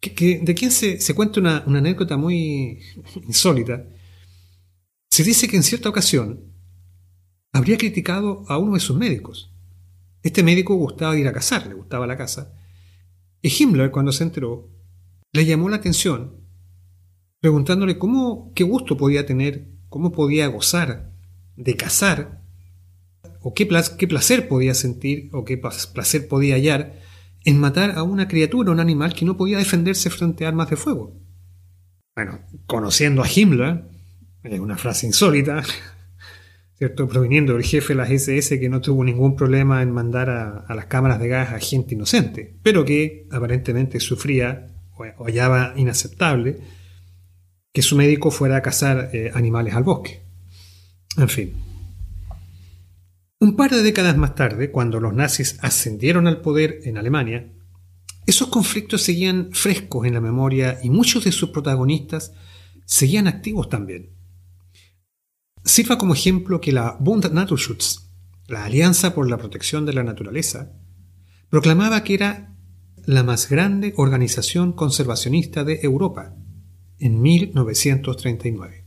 que, 0.00 0.40
de 0.42 0.54
quien 0.54 0.70
se, 0.70 1.14
cuenta 1.14 1.40
una, 1.40 1.64
una, 1.66 1.78
anécdota 1.78 2.16
muy 2.16 2.80
insólita. 3.26 3.86
Se 5.12 5.24
dice 5.24 5.46
que 5.46 5.56
en 5.56 5.62
cierta 5.62 5.90
ocasión 5.90 6.40
habría 7.52 7.76
criticado 7.76 8.44
a 8.48 8.56
uno 8.56 8.72
de 8.72 8.80
sus 8.80 8.96
médicos. 8.96 9.52
Este 10.22 10.42
médico 10.42 10.74
gustaba 10.76 11.18
ir 11.18 11.28
a 11.28 11.34
cazar, 11.34 11.66
le 11.66 11.74
gustaba 11.74 12.06
la 12.06 12.16
caza, 12.16 12.54
y 13.42 13.50
Himmler, 13.50 13.90
cuando 13.90 14.10
se 14.10 14.24
enteró, 14.24 14.70
le 15.34 15.44
llamó 15.44 15.68
la 15.68 15.76
atención, 15.76 16.40
preguntándole 17.40 17.98
cómo, 17.98 18.52
qué 18.54 18.64
gusto 18.64 18.96
podía 18.96 19.26
tener, 19.26 19.68
cómo 19.90 20.12
podía 20.12 20.46
gozar 20.46 21.12
de 21.56 21.76
cazar 21.76 22.42
o 23.42 23.52
qué, 23.52 23.66
placer 23.66 24.48
podía 24.48 24.72
sentir 24.72 25.28
o 25.34 25.44
qué 25.44 25.58
placer 25.58 26.26
podía 26.26 26.54
hallar 26.54 26.98
en 27.44 27.60
matar 27.60 27.98
a 27.98 28.02
una 28.02 28.28
criatura, 28.28 28.72
un 28.72 28.80
animal 28.80 29.12
que 29.12 29.26
no 29.26 29.36
podía 29.36 29.58
defenderse 29.58 30.08
frente 30.08 30.46
a 30.46 30.48
armas 30.48 30.70
de 30.70 30.76
fuego. 30.76 31.20
Bueno, 32.16 32.40
conociendo 32.64 33.22
a 33.22 33.28
Himmler, 33.28 33.91
es 34.42 34.60
una 34.60 34.76
frase 34.76 35.06
insólita, 35.06 35.62
¿cierto? 36.78 37.08
proviniendo 37.08 37.54
del 37.54 37.64
jefe 37.64 37.94
de 37.94 37.96
las 37.96 38.10
SS 38.10 38.58
que 38.58 38.68
no 38.68 38.80
tuvo 38.80 39.04
ningún 39.04 39.36
problema 39.36 39.82
en 39.82 39.90
mandar 39.90 40.30
a, 40.30 40.74
las 40.74 40.86
cámaras 40.86 41.20
de 41.20 41.28
gas 41.28 41.52
a 41.52 41.60
gente 41.60 41.94
inocente, 41.94 42.56
pero 42.62 42.84
que 42.84 43.26
aparentemente 43.30 44.00
sufría 44.00 44.68
o 45.16 45.24
hallaba 45.24 45.74
inaceptable 45.76 46.58
que 47.72 47.82
su 47.82 47.96
médico 47.96 48.30
fuera 48.30 48.56
a 48.56 48.62
cazar 48.62 49.10
eh, 49.12 49.30
animales 49.34 49.74
al 49.74 49.82
bosque. 49.82 50.22
En 51.16 51.28
fin, 51.28 51.54
un 53.42 53.56
par 53.56 53.72
de 53.72 53.82
décadas 53.82 54.16
más 54.16 54.36
tarde, 54.36 54.70
cuando 54.70 55.00
los 55.00 55.12
nazis 55.12 55.58
ascendieron 55.62 56.28
al 56.28 56.42
poder 56.42 56.78
en 56.84 56.96
Alemania, 56.96 57.52
esos 58.24 58.46
conflictos 58.46 59.02
seguían 59.02 59.48
frescos 59.50 60.06
en 60.06 60.14
la 60.14 60.20
memoria 60.20 60.78
y 60.80 60.90
muchos 60.90 61.24
de 61.24 61.32
sus 61.32 61.50
protagonistas 61.50 62.34
seguían 62.84 63.26
activos 63.26 63.68
también. 63.68 64.10
Sirva 65.72 65.96
como 65.96 66.12
ejemplo 66.12 66.60
que 66.60 66.70
la 66.70 66.98
Bund 67.00 67.32
Naturschutz, 67.32 68.10
la 68.46 68.66
Alianza 68.66 69.14
por 69.14 69.26
la 69.30 69.38
Protección 69.38 69.86
de 69.86 69.94
la 69.94 70.02
Naturaleza, 70.02 70.70
proclamaba 71.48 72.04
que 72.04 72.12
era 72.12 72.54
la 73.06 73.22
más 73.22 73.48
grande 73.48 73.94
organización 73.96 74.74
conservacionista 74.74 75.64
de 75.64 75.80
Europa 75.82 76.36
en 76.98 77.22
1939, 77.22 78.84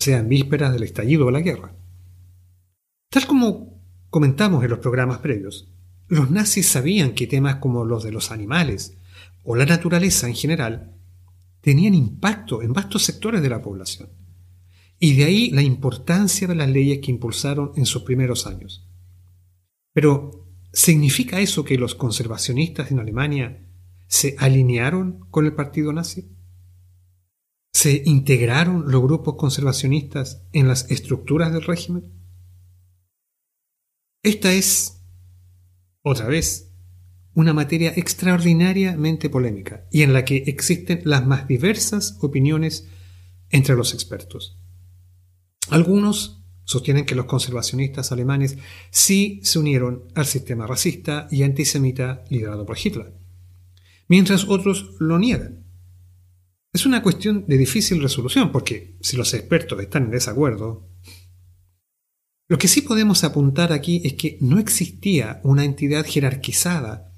o 0.00 0.04
sea, 0.04 0.18
en 0.18 0.28
vísperas 0.28 0.72
del 0.72 0.82
estallido 0.82 1.26
de 1.26 1.32
la 1.32 1.42
guerra. 1.42 1.76
Tal 3.08 3.24
como 3.28 3.80
comentamos 4.10 4.64
en 4.64 4.70
los 4.70 4.80
programas 4.80 5.18
previos, 5.18 5.72
los 6.08 6.28
nazis 6.32 6.66
sabían 6.66 7.14
que 7.14 7.28
temas 7.28 7.58
como 7.58 7.84
los 7.84 8.02
de 8.02 8.10
los 8.10 8.32
animales 8.32 8.98
o 9.44 9.54
la 9.54 9.64
naturaleza 9.64 10.26
en 10.26 10.34
general 10.34 10.98
tenían 11.60 11.94
impacto 11.94 12.62
en 12.62 12.72
vastos 12.72 13.04
sectores 13.04 13.42
de 13.42 13.50
la 13.50 13.62
población. 13.62 14.08
Y 14.98 15.16
de 15.16 15.24
ahí 15.24 15.50
la 15.50 15.62
importancia 15.62 16.46
de 16.46 16.54
las 16.54 16.70
leyes 16.70 17.00
que 17.00 17.10
impulsaron 17.10 17.72
en 17.76 17.86
sus 17.86 18.02
primeros 18.02 18.46
años. 18.46 18.88
Pero, 19.92 20.48
¿significa 20.72 21.40
eso 21.40 21.64
que 21.64 21.78
los 21.78 21.94
conservacionistas 21.94 22.90
en 22.90 23.00
Alemania 23.00 23.66
se 24.06 24.36
alinearon 24.38 25.20
con 25.30 25.46
el 25.46 25.54
partido 25.54 25.92
nazi? 25.92 26.30
¿Se 27.72 28.02
integraron 28.04 28.90
los 28.90 29.02
grupos 29.02 29.34
conservacionistas 29.34 30.46
en 30.52 30.68
las 30.68 30.90
estructuras 30.90 31.52
del 31.52 31.62
régimen? 31.62 32.12
Esta 34.22 34.52
es, 34.52 35.02
otra 36.02 36.28
vez, 36.28 36.72
una 37.34 37.52
materia 37.52 37.92
extraordinariamente 37.94 39.28
polémica 39.28 39.86
y 39.90 40.02
en 40.02 40.12
la 40.12 40.24
que 40.24 40.36
existen 40.46 41.02
las 41.04 41.26
más 41.26 41.46
diversas 41.48 42.16
opiniones 42.22 42.88
entre 43.50 43.74
los 43.74 43.92
expertos. 43.92 44.58
Algunos 45.70 46.42
sostienen 46.64 47.04
que 47.04 47.14
los 47.14 47.26
conservacionistas 47.26 48.12
alemanes 48.12 48.58
sí 48.90 49.40
se 49.42 49.58
unieron 49.58 50.04
al 50.14 50.26
sistema 50.26 50.66
racista 50.66 51.28
y 51.30 51.42
antisemita 51.42 52.24
liderado 52.30 52.64
por 52.66 52.78
Hitler, 52.82 53.14
mientras 54.08 54.44
otros 54.44 54.94
lo 54.98 55.18
niegan. 55.18 55.64
Es 56.72 56.86
una 56.86 57.02
cuestión 57.02 57.44
de 57.46 57.56
difícil 57.56 58.02
resolución 58.02 58.50
porque 58.50 58.96
si 59.00 59.16
los 59.16 59.32
expertos 59.34 59.80
están 59.80 60.04
en 60.04 60.10
desacuerdo, 60.10 60.88
lo 62.48 62.58
que 62.58 62.68
sí 62.68 62.82
podemos 62.82 63.24
apuntar 63.24 63.72
aquí 63.72 64.02
es 64.04 64.14
que 64.14 64.38
no 64.40 64.58
existía 64.58 65.40
una 65.44 65.64
entidad 65.64 66.04
jerarquizada 66.04 67.12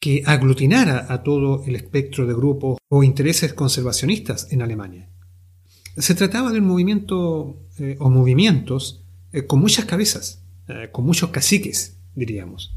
que 0.00 0.22
aglutinara 0.26 1.06
a 1.12 1.22
todo 1.22 1.64
el 1.64 1.76
espectro 1.76 2.26
de 2.26 2.34
grupos 2.34 2.78
o 2.88 3.04
intereses 3.04 3.54
conservacionistas 3.54 4.52
en 4.52 4.62
Alemania. 4.62 5.10
Se 5.96 6.14
trataba 6.14 6.52
de 6.52 6.58
un 6.58 6.66
movimiento 6.66 7.56
eh, 7.78 7.96
o 8.00 8.10
movimientos 8.10 9.02
eh, 9.32 9.46
con 9.46 9.60
muchas 9.60 9.86
cabezas, 9.86 10.42
eh, 10.68 10.90
con 10.92 11.06
muchos 11.06 11.30
caciques, 11.30 11.96
diríamos. 12.14 12.76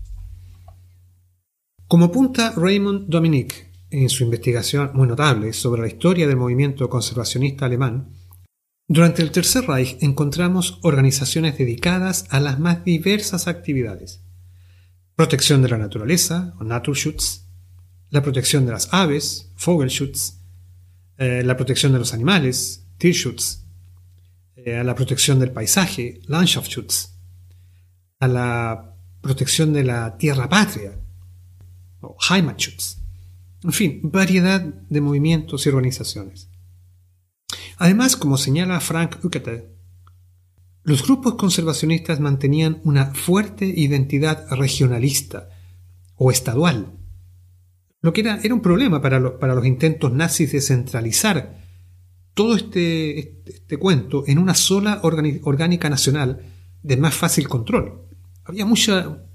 Como 1.88 2.06
apunta 2.06 2.54
Raymond 2.56 3.10
Dominique 3.10 3.72
en 3.90 4.08
su 4.08 4.24
investigación 4.24 4.92
muy 4.94 5.08
notable 5.08 5.52
sobre 5.52 5.82
la 5.82 5.88
historia 5.88 6.28
del 6.28 6.38
movimiento 6.38 6.90
conservacionista 6.90 7.66
alemán, 7.66 8.14
durante 8.88 9.22
el 9.22 9.32
Tercer 9.32 9.66
Reich 9.68 9.98
encontramos 10.00 10.80
organizaciones 10.82 11.58
dedicadas 11.58 12.26
a 12.30 12.40
las 12.40 12.58
más 12.58 12.86
diversas 12.86 13.48
actividades. 13.48 14.22
Protección 15.16 15.62
de 15.62 15.70
la 15.70 15.78
naturaleza, 15.78 16.56
o 16.60 16.64
Naturschutz, 16.64 17.46
la 18.10 18.24
protección 18.24 18.66
de 18.66 18.72
las 18.72 18.94
aves, 18.94 19.52
Vogelschutz, 19.64 20.40
la 21.18 21.58
protección 21.58 21.92
de 21.92 22.00
los 22.00 22.14
animales, 22.14 22.89
Tierschutz, 23.00 23.66
a 24.68 24.84
la 24.84 24.94
protección 24.94 25.40
del 25.40 25.52
paisaje, 25.52 26.22
Landschaftsschutz, 26.28 27.16
a 28.20 28.28
la 28.28 28.96
protección 29.22 29.74
de 29.74 29.84
la 29.84 30.18
tierra 30.18 30.48
patria, 30.48 31.00
o 32.02 32.18
Heimatschutz. 32.30 32.98
En 33.64 33.74
fin, 33.74 34.02
variedad 34.04 34.62
de 34.62 35.02
movimientos 35.02 35.66
y 35.66 35.70
organizaciones. 35.70 36.50
Además, 37.78 38.16
como 38.16 38.38
señala 38.38 38.80
Frank 38.80 39.24
Ukete, 39.24 39.76
los 40.84 41.04
grupos 41.04 41.36
conservacionistas 41.36 42.20
mantenían 42.20 42.82
una 42.84 43.14
fuerte 43.14 43.66
identidad 43.66 44.48
regionalista 44.52 45.50
o 46.16 46.32
estadual, 46.32 47.00
lo 48.02 48.14
que 48.14 48.22
era, 48.22 48.40
era 48.44 48.54
un 48.54 48.62
problema 48.62 49.02
para, 49.02 49.40
para, 49.40 49.56
los 49.56 49.66
intentos 49.66 50.12
nazis 50.14 50.52
de 50.52 50.62
centralizar 50.62 51.69
todo 52.40 52.56
este, 52.56 53.20
este, 53.20 53.52
este 53.52 53.76
cuento 53.76 54.24
en 54.26 54.40
una 54.40 54.54
sola 54.54 55.02
orgánica 55.04 55.90
nacional 55.90 56.42
de 56.82 56.96
más 56.96 57.14
fácil 57.14 57.50
control. 57.50 58.08
Había 58.46 58.66
mucha... 58.66 59.26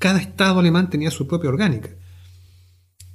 Cada 0.00 0.18
estado 0.18 0.58
alemán 0.58 0.90
tenía 0.90 1.12
su 1.12 1.28
propia 1.28 1.48
orgánica. 1.48 1.90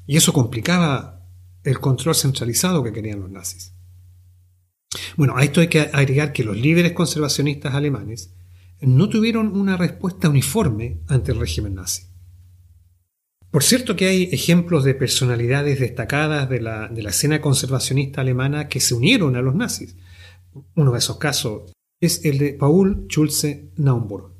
Y 0.08 0.16
eso 0.16 0.32
complicaba 0.32 1.28
el 1.66 1.82
control 1.82 2.16
centralizado 2.16 2.82
que 2.82 2.93
querían 2.93 3.20
los 3.20 3.30
nazis. 3.30 3.74
Bueno, 5.18 5.36
a 5.36 5.43
esto 5.43 5.60
hay 5.60 5.68
que 5.68 5.82
agregar 5.82 6.32
que 6.32 6.45
los 6.45 6.56
líderes 6.56 6.93
conservacionistas 6.93 7.76
alemanes 7.76 8.34
no 8.80 9.10
tuvieron 9.10 9.54
una 9.54 9.76
respuesta 9.76 10.30
uniforme 10.30 11.01
ante 11.10 11.34
el 11.34 11.41
régimen 11.41 11.76
nazi. 11.76 12.04
Por 13.54 13.62
cierto 13.62 13.95
que 13.95 14.08
hay 14.08 14.24
ejemplos 14.32 14.84
de 14.84 14.95
personalidades 14.95 15.80
destacadas 15.80 16.49
de 16.49 16.60
la, 16.60 16.88
de 16.88 17.04
la 17.04 17.12
escena 17.12 17.39
conservacionista 17.39 18.22
alemana 18.22 18.68
que 18.68 18.80
se 18.80 18.95
unieron 18.95 19.36
a 19.36 19.43
los 19.43 19.54
nazis. 19.54 19.95
Uno 20.74 20.91
de 20.91 20.97
esos 20.97 21.18
casos 21.18 21.72
es 22.01 22.26
el 22.26 22.39
de 22.39 22.54
Paul 22.54 23.06
Schulze 23.08 23.70
Naumburg. 23.76 24.32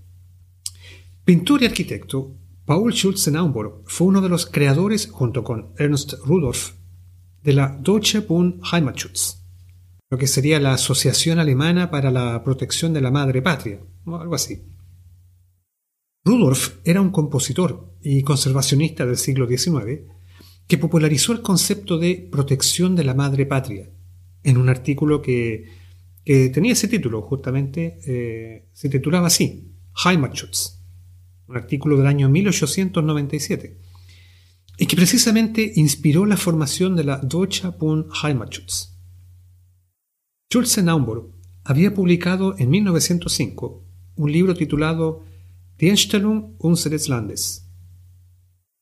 Pintor 1.24 1.62
y 1.62 1.68
arquitecto, 1.68 2.36
Paul 2.66 2.92
Schulze 2.92 3.30
Naumburg 3.30 3.84
fue 3.86 4.08
uno 4.08 4.20
de 4.20 4.30
los 4.30 4.48
creadores, 4.48 5.08
junto 5.12 5.44
con 5.44 5.76
Ernst 5.78 6.14
Rudolf, 6.26 6.72
de 7.44 7.54
la 7.54 7.68
Deutsche 7.84 8.22
Bund 8.22 8.64
Heimatschutz, 8.74 9.44
lo 10.10 10.18
que 10.18 10.26
sería 10.26 10.60
la 10.60 10.74
Asociación 10.74 11.38
Alemana 11.38 11.92
para 11.92 12.10
la 12.10 12.44
Protección 12.44 12.94
de 12.94 13.02
la 13.02 13.12
Madre 13.12 13.44
Patria, 13.44 13.80
o 14.06 14.16
algo 14.16 14.34
así. 14.34 14.73
Rudolf 16.26 16.78
era 16.84 17.02
un 17.02 17.10
compositor 17.10 17.94
y 18.02 18.24
conservacionista 18.24 19.06
del 19.06 19.18
siglo 19.18 19.48
XIX 19.48 20.02
que 20.68 20.78
popularizó 20.78 21.34
el 21.34 21.42
concepto 21.42 21.98
de 21.98 22.28
protección 22.32 22.96
de 22.96 23.04
la 23.04 23.14
madre 23.14 23.46
patria 23.46 23.90
en 24.44 24.58
un 24.58 24.70
artículo 24.70 25.22
que, 25.22 25.70
tenía 26.24 26.74
ese 26.74 26.88
título, 26.88 27.22
justamente 27.22 28.00
eh, 28.06 28.68
se 28.74 28.90
titulaba 28.90 29.28
así, 29.28 29.72
Heimatschutz 30.06 30.84
un 31.48 31.58
artículo 31.58 31.98
del 31.98 32.08
año 32.08 32.30
1897, 32.30 33.78
y 34.78 34.86
que 34.86 34.96
precisamente 34.96 35.74
inspiró 35.76 36.26
la 36.26 36.38
formación 36.38 36.96
de 36.96 37.04
la 37.04 37.18
Deutsche 37.18 37.68
Bund 37.80 38.06
Heimatschutz. 38.24 38.98
Schulze 40.52 40.82
Naumburg 40.84 41.32
había 41.64 41.94
publicado 41.94 42.56
en 42.58 42.70
1905 42.70 43.84
un 44.16 44.32
libro 44.32 44.54
titulado 44.54 45.24
Die 45.80 45.90
Entstellung 45.90 46.56
unseres 46.60 47.10
Landes. 47.10 47.70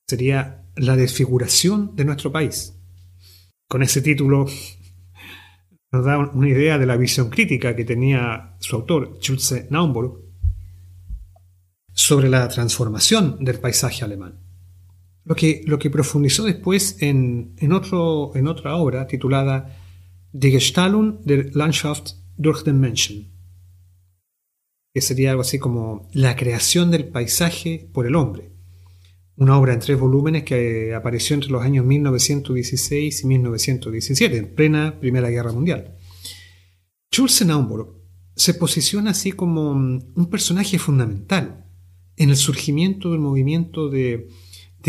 Sería 0.08 0.66
la 0.76 0.96
desfiguración 0.96 1.96
de 1.96 2.06
nuestro 2.06 2.32
país. 2.32 2.74
Con 3.68 3.82
ese 3.82 4.02
título 4.02 4.46
nos 5.92 6.06
da 6.06 6.18
una 6.18 6.50
idea 6.50 6.78
de 6.78 6.86
la 6.86 6.98
visión 6.98 7.30
crítica 7.30 7.76
que 7.76 7.86
tenía 7.86 8.56
su 8.60 8.76
autor, 8.76 9.18
Schulze 9.22 9.68
Naumburg, 9.70 10.20
sobre 11.94 12.30
la 12.30 12.48
transformación 12.48 13.38
del 13.44 13.60
paisaje 13.60 14.04
alemán. 14.04 14.40
Lo 15.24 15.36
que, 15.36 15.62
lo 15.66 15.78
que 15.78 15.90
profundizó 15.90 16.44
después 16.44 16.98
en, 17.02 17.54
en, 17.58 17.74
otro, 17.74 18.32
en 18.36 18.48
otra 18.48 18.76
obra 18.76 19.08
titulada 19.08 19.78
Die 20.34 20.52
Gestaltung 20.52 21.22
der 21.26 21.54
Landschaft 21.54 22.16
durch 22.38 22.64
den 22.64 22.80
Menschen, 22.80 23.31
que 24.94 25.02
sería 25.02 25.32
algo 25.32 25.42
así 25.42 25.60
como 25.60 26.10
La 26.14 26.36
creación 26.36 26.92
del 26.92 27.08
paisaje 27.08 27.90
por 27.94 28.06
el 28.06 28.16
hombre, 28.16 28.52
una 29.36 29.58
obra 29.58 29.74
en 29.74 29.80
tres 29.80 30.00
volúmenes 30.00 30.44
que 30.44 30.94
apareció 30.94 31.34
entre 31.34 31.52
los 31.52 31.64
años 31.64 31.86
1916 31.86 33.24
y 33.24 33.28
1917, 33.28 34.38
en 34.38 34.56
plena 34.56 35.00
Primera 35.00 35.30
Guerra 35.30 35.52
Mundial. 35.52 35.98
Schulze 37.12 37.46
Naumburg 37.46 37.96
se 38.36 38.54
posiciona 38.54 39.12
así 39.12 39.32
como 39.32 39.72
un 39.72 40.30
personaje 40.30 40.80
fundamental 40.80 41.66
en 42.18 42.30
el 42.30 42.36
surgimiento 42.36 43.12
del 43.12 43.20
movimiento 43.20 43.90
de, 43.90 44.30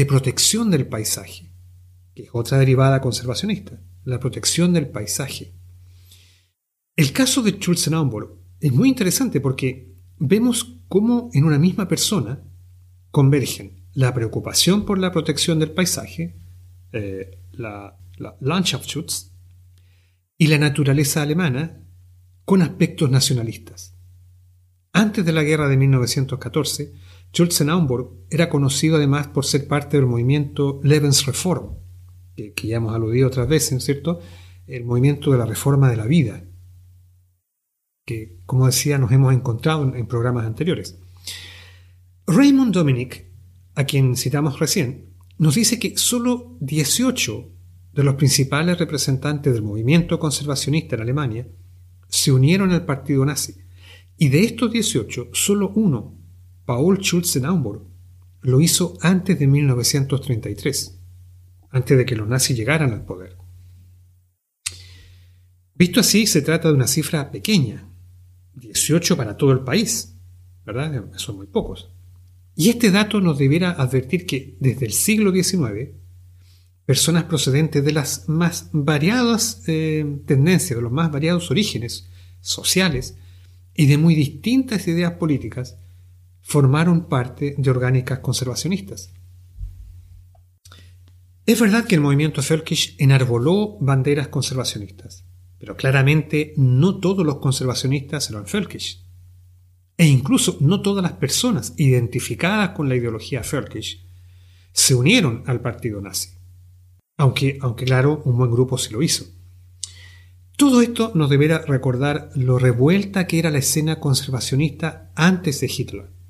protección 0.07 0.70
del 0.70 0.86
paisaje, 0.86 1.50
que 2.14 2.24
es 2.24 2.28
otra 2.32 2.59
derivada 2.59 3.00
conservacionista, 3.00 3.80
la 4.05 4.20
protección 4.20 4.72
del 4.72 4.88
paisaje. 4.88 5.55
El 6.96 7.12
caso 7.12 7.42
de 7.42 7.59
Schulze-Naumburg 7.59 8.38
es 8.61 8.72
muy 8.72 8.88
interesante 8.88 9.40
porque 9.40 9.91
vemos 10.24 10.76
cómo 10.88 11.30
en 11.32 11.44
una 11.44 11.58
misma 11.58 11.88
persona 11.88 12.44
convergen 13.10 13.82
la 13.92 14.14
preocupación 14.14 14.86
por 14.86 14.98
la 14.98 15.10
protección 15.10 15.58
del 15.58 15.72
paisaje, 15.72 16.36
eh, 16.92 17.38
la, 17.50 17.98
la 18.18 18.36
Landschaftsschutz, 18.40 19.32
y 20.38 20.46
la 20.46 20.58
naturaleza 20.58 21.22
alemana 21.22 21.82
con 22.44 22.62
aspectos 22.62 23.10
nacionalistas. 23.10 23.96
Antes 24.92 25.24
de 25.24 25.32
la 25.32 25.42
guerra 25.42 25.68
de 25.68 25.76
1914, 25.76 26.92
Schulze-Naumburg 27.32 28.26
era 28.30 28.48
conocido 28.48 28.96
además 28.96 29.26
por 29.26 29.44
ser 29.44 29.66
parte 29.66 29.96
del 29.96 30.06
movimiento 30.06 30.80
Lebensreform, 30.84 31.76
que, 32.36 32.54
ya 32.62 32.76
hemos 32.76 32.94
aludido 32.94 33.26
otras 33.26 33.48
veces, 33.48 33.82
¿cierto? 33.82 34.20
El 34.66 34.84
movimiento 34.84 35.32
de 35.32 35.38
la 35.38 35.46
reforma 35.46 35.90
de 35.90 35.96
la 35.96 36.06
vida, 36.06 36.44
como 38.46 38.66
decía, 38.66 38.98
nos 38.98 39.12
hemos 39.12 39.32
encontrado 39.32 39.94
en, 39.94 40.06
programas 40.06 40.46
anteriores. 40.46 40.98
Raymond 42.26 42.74
Dominic, 42.74 43.26
a 43.74 43.84
quien 43.84 44.16
citamos 44.16 44.58
recién, 44.58 45.10
nos 45.38 45.54
dice 45.54 45.78
que 45.78 45.96
solo 45.96 46.56
18 46.60 47.50
de 47.92 48.04
los 48.04 48.14
principales 48.14 48.78
representantes 48.78 49.52
del 49.52 49.62
movimiento 49.62 50.18
conservacionista 50.18 50.96
en 50.96 51.02
Alemania 51.02 51.48
se 52.08 52.32
unieron 52.32 52.70
al 52.72 52.84
partido 52.84 53.24
nazi, 53.24 53.56
y 54.16 54.28
de 54.28 54.44
estos 54.44 54.70
18, 54.70 55.30
solo 55.32 55.72
uno 55.74 56.16
Paul 56.64 56.98
Schulze-Naumburg 56.98 57.82
lo 58.42 58.60
hizo 58.60 58.96
antes 59.00 59.38
de 59.38 59.46
1933, 59.46 60.98
antes 61.70 61.98
de 61.98 62.04
que 62.04 62.16
los 62.16 62.28
nazis 62.28 62.56
llegaran 62.56 62.92
al 62.92 63.04
poder. 63.04 63.36
Visto 65.74 66.00
así, 66.00 66.26
se 66.26 66.42
trata 66.42 66.68
de 66.68 66.74
una 66.74 66.86
cifra 66.86 67.30
pequeña, 67.30 67.88
18 68.55 69.16
para 69.16 69.36
todo 69.36 69.53
el 69.53 69.61
país, 69.61 70.14
¿verdad? 70.64 71.11
Son 71.16 71.36
muy 71.36 71.46
pocos. 71.46 71.88
Y 72.55 72.68
este 72.68 72.90
dato 72.90 73.20
nos 73.20 73.38
debiera 73.38 73.70
advertir 73.70 74.26
que 74.26 74.57
desde 74.61 74.86
el 74.86 74.92
siglo 74.92 75.32
XIX, 75.32 75.90
personas 76.84 77.24
procedentes 77.24 77.84
de 77.84 77.92
las 77.92 78.28
más 78.28 78.68
variadas 78.72 79.62
eh, 79.66 80.05
tendencias, 80.26 80.76
de 80.76 80.82
los 80.82 80.92
más 80.92 81.11
variados 81.11 81.50
orígenes 81.50 82.09
sociales 82.40 83.16
y 83.74 83.86
de 83.86 83.96
muy 83.96 84.14
distintas 84.14 84.86
ideas 84.88 85.12
políticas, 85.12 85.76
formaron 86.42 87.09
parte 87.09 87.55
de 87.57 87.70
orgánicas 87.70 88.18
conservacionistas. 88.18 89.12
Es 91.46 91.61
verdad 91.61 91.86
que 91.86 91.94
el 91.94 92.00
movimiento 92.00 92.42
Völkisch 92.48 92.94
enarboló 92.98 93.76
banderas 93.80 94.28
conservacionistas, 94.28 95.24
pero 95.62 95.76
claramente 95.76 96.54
no 96.56 96.98
todos 96.98 97.24
los 97.24 97.36
conservacionistas 97.36 98.28
eran 98.30 98.46
Völkisch. 98.52 99.00
E 99.96 100.08
incluso 100.08 100.56
no 100.58 100.82
todas 100.82 101.04
las 101.04 101.12
personas 101.12 101.74
identificadas 101.76 102.70
con 102.70 102.88
la 102.88 102.96
ideología 102.96 103.42
Völkisch 103.48 104.04
se 104.72 104.96
unieron 104.96 105.44
al 105.46 105.60
partido 105.60 106.00
nazi. 106.00 106.30
Aunque, 107.16 107.58
aunque 107.60 107.84
claro, 107.84 108.22
un 108.24 108.36
buen 108.36 108.50
grupo 108.50 108.76
sí 108.78 108.92
lo 108.92 109.04
hizo. 109.04 109.26
Todo 110.56 110.82
esto 110.82 111.12
nos 111.14 111.30
deberá 111.30 111.60
recordar 111.60 112.30
lo 112.34 112.58
revuelta 112.58 113.28
que 113.28 113.38
era 113.38 113.52
la 113.52 113.58
escena 113.58 114.00
conservacionista 114.00 115.12
antes 115.14 115.60
de 115.60 115.70
Hitler 115.74 116.22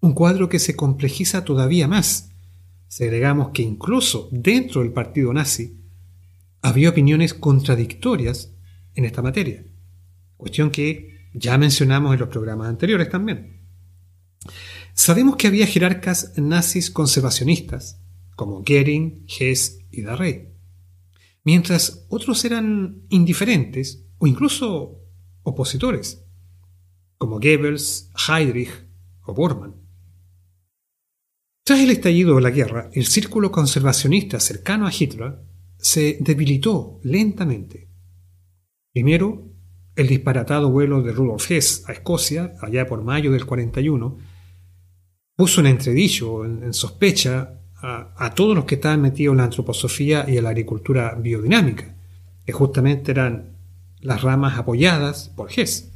un 0.00 0.12
cuadro 0.12 0.48
que 0.48 0.58
se 0.58 0.76
complejiza 0.76 1.44
todavía 1.44 1.88
más 1.88 2.30
si 2.88 3.04
agregamos 3.04 3.50
que 3.50 3.62
incluso 3.62 4.28
dentro 4.30 4.82
del 4.82 4.92
partido 4.92 5.32
nazi 5.32 5.80
había 6.62 6.90
opiniones 6.90 7.34
contradictorias 7.34 8.52
en 8.96 9.04
esta 9.04 9.22
materia, 9.22 9.64
cuestión 10.36 10.70
que 10.70 11.28
ya 11.32 11.56
mencionamos 11.58 12.14
en 12.14 12.20
los 12.20 12.28
programas 12.28 12.68
anteriores 12.68 13.08
también. 13.08 13.60
Sabemos 14.94 15.36
que 15.36 15.46
había 15.46 15.66
jerarcas 15.66 16.32
nazis 16.36 16.90
conservacionistas, 16.90 18.00
como 18.34 18.62
Goering, 18.62 19.26
Hess 19.28 19.78
y 19.90 20.02
Darré, 20.02 20.54
mientras 21.44 22.06
otros 22.08 22.44
eran 22.44 23.02
indiferentes 23.10 24.04
o 24.18 24.26
incluso 24.26 25.00
opositores, 25.42 26.24
como 27.18 27.36
Goebbels, 27.36 28.10
Heydrich 28.28 28.70
o 29.22 29.34
Bormann. 29.34 29.74
Tras 31.64 31.80
el 31.80 31.90
estallido 31.90 32.36
de 32.36 32.42
la 32.42 32.50
guerra, 32.50 32.90
el 32.92 33.06
círculo 33.06 33.50
conservacionista 33.50 34.38
cercano 34.40 34.86
a 34.86 34.92
Hitler 34.96 35.40
se 35.78 36.18
debilitó 36.20 37.00
lentamente. 37.02 37.88
Primero, 38.96 39.44
el 39.94 40.06
disparatado 40.06 40.70
vuelo 40.70 41.02
de 41.02 41.12
Rudolf 41.12 41.50
Hess 41.50 41.84
a 41.86 41.92
Escocia, 41.92 42.54
allá 42.62 42.86
por 42.86 43.04
mayo 43.04 43.30
del 43.30 43.44
41, 43.44 44.16
puso 45.36 45.60
en 45.60 45.66
entredicho, 45.66 46.46
en, 46.46 46.72
sospecha, 46.72 47.60
a, 47.74 48.32
todos 48.34 48.56
los 48.56 48.64
que 48.64 48.76
estaban 48.76 49.02
metidos 49.02 49.34
en 49.34 49.36
la 49.36 49.44
antroposofía 49.44 50.24
y 50.26 50.38
en 50.38 50.44
la 50.44 50.48
agricultura 50.48 51.14
biodinámica, 51.14 51.94
que 52.46 52.52
justamente 52.54 53.10
eran 53.10 53.58
las 54.00 54.22
ramas 54.22 54.58
apoyadas 54.58 55.30
por 55.36 55.50
Hess. 55.54 55.92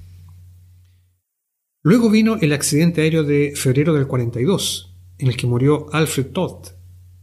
Luego 1.82 2.10
vino 2.10 2.36
el 2.36 2.52
accidente 2.52 3.00
aéreo 3.00 3.24
de 3.24 3.54
febrero 3.56 3.94
del 3.94 4.08
42, 4.08 4.94
en 5.16 5.28
el 5.28 5.38
que 5.38 5.46
murió 5.46 5.86
Alfred 5.94 6.32
Todd, 6.32 6.66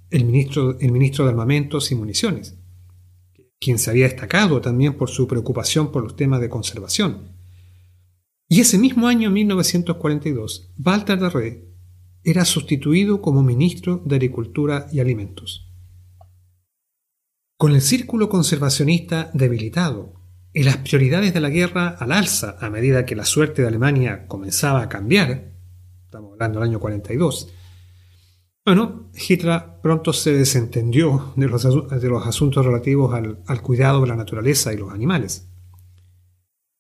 el 0.10 0.26
ministro, 0.26 0.80
el 0.80 0.92
ministro 0.92 1.26
de 1.26 1.30
Armamentos 1.30 1.92
y 1.92 1.96
Municiones, 1.96 2.57
quien 3.60 3.80
se 3.80 3.90
había 3.90 4.06
destacado 4.06 4.62
también 4.62 4.96
por 4.96 5.10
su 5.10 5.28
preocupación 5.28 5.92
por 5.92 6.04
los 6.04 6.16
temas 6.16 6.42
de 6.42 6.50
conservación. 6.50 7.36
Y 8.50 8.62
ese 8.62 8.78
mismo 8.78 9.08
año, 9.08 9.30
1942, 9.30 10.72
Walter 10.84 11.20
Darré 11.20 11.66
era 12.24 12.46
sustituido 12.46 13.22
como 13.22 13.44
ministro 13.44 14.02
de 14.06 14.16
Agricultura 14.16 14.88
y 14.92 15.00
Alimentos. 15.00 15.70
Con 17.58 17.74
el 17.74 17.82
círculo 17.82 18.30
conservacionista 18.30 19.32
debilitado 19.34 20.14
y 20.54 20.64
las 20.64 20.78
prioridades 20.78 21.34
de 21.34 21.42
la 21.42 21.50
guerra 21.50 21.90
al 22.00 22.12
alza 22.12 22.58
a 22.60 22.70
medida 22.70 23.06
que 23.06 23.16
la 23.16 23.26
suerte 23.26 23.62
de 23.62 23.68
Alemania 23.68 24.28
comenzaba 24.28 24.82
a 24.82 24.90
cambiar, 24.90 25.54
estamos 26.06 26.34
hablando 26.34 26.60
del 26.60 26.70
año 26.70 26.80
42, 26.80 27.52
bueno, 28.68 29.10
Hitler 29.16 29.80
pronto 29.82 30.12
se 30.12 30.34
desentendió 30.34 31.32
de 31.38 31.48
los, 31.48 31.66
asuntos 32.28 32.66
relativos 32.66 33.14
al, 33.14 33.42
al, 33.48 33.62
cuidado 33.62 34.02
de 34.02 34.08
la 34.08 34.18
naturaleza 34.18 34.74
y 34.74 34.78
los 34.78 34.92
animales. 34.92 35.48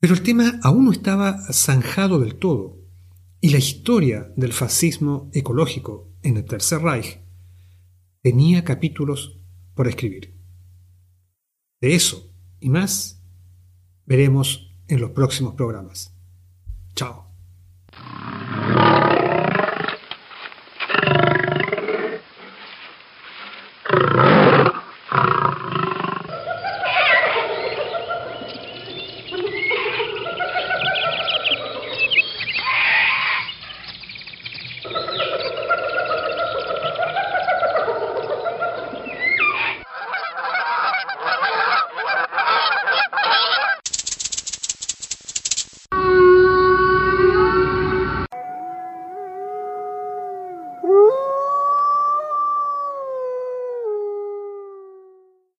Pero 0.02 0.14
el 0.14 0.22
tema 0.22 0.60
aún 0.64 0.84
no 0.84 0.92
estaba 0.92 1.38
zanjado 1.54 2.20
del 2.20 2.36
todo, 2.36 2.76
y 3.40 3.52
la 3.52 3.60
historia 3.60 4.34
del 4.36 4.52
fascismo 4.52 5.32
ecológico 5.32 6.10
en 6.24 6.36
el 6.36 6.44
Tercer 6.44 6.82
Reich 6.82 7.22
tenía 8.22 8.66
capítulos 8.66 9.40
por 9.74 9.88
escribir. 9.88 10.36
De 11.80 11.96
eso 11.96 12.30
y 12.60 12.68
más 12.68 13.24
veremos 14.06 14.76
en 14.90 15.00
los 15.00 15.12
próximos 15.12 15.54
programas. 15.54 16.14
Chao. 16.96 17.27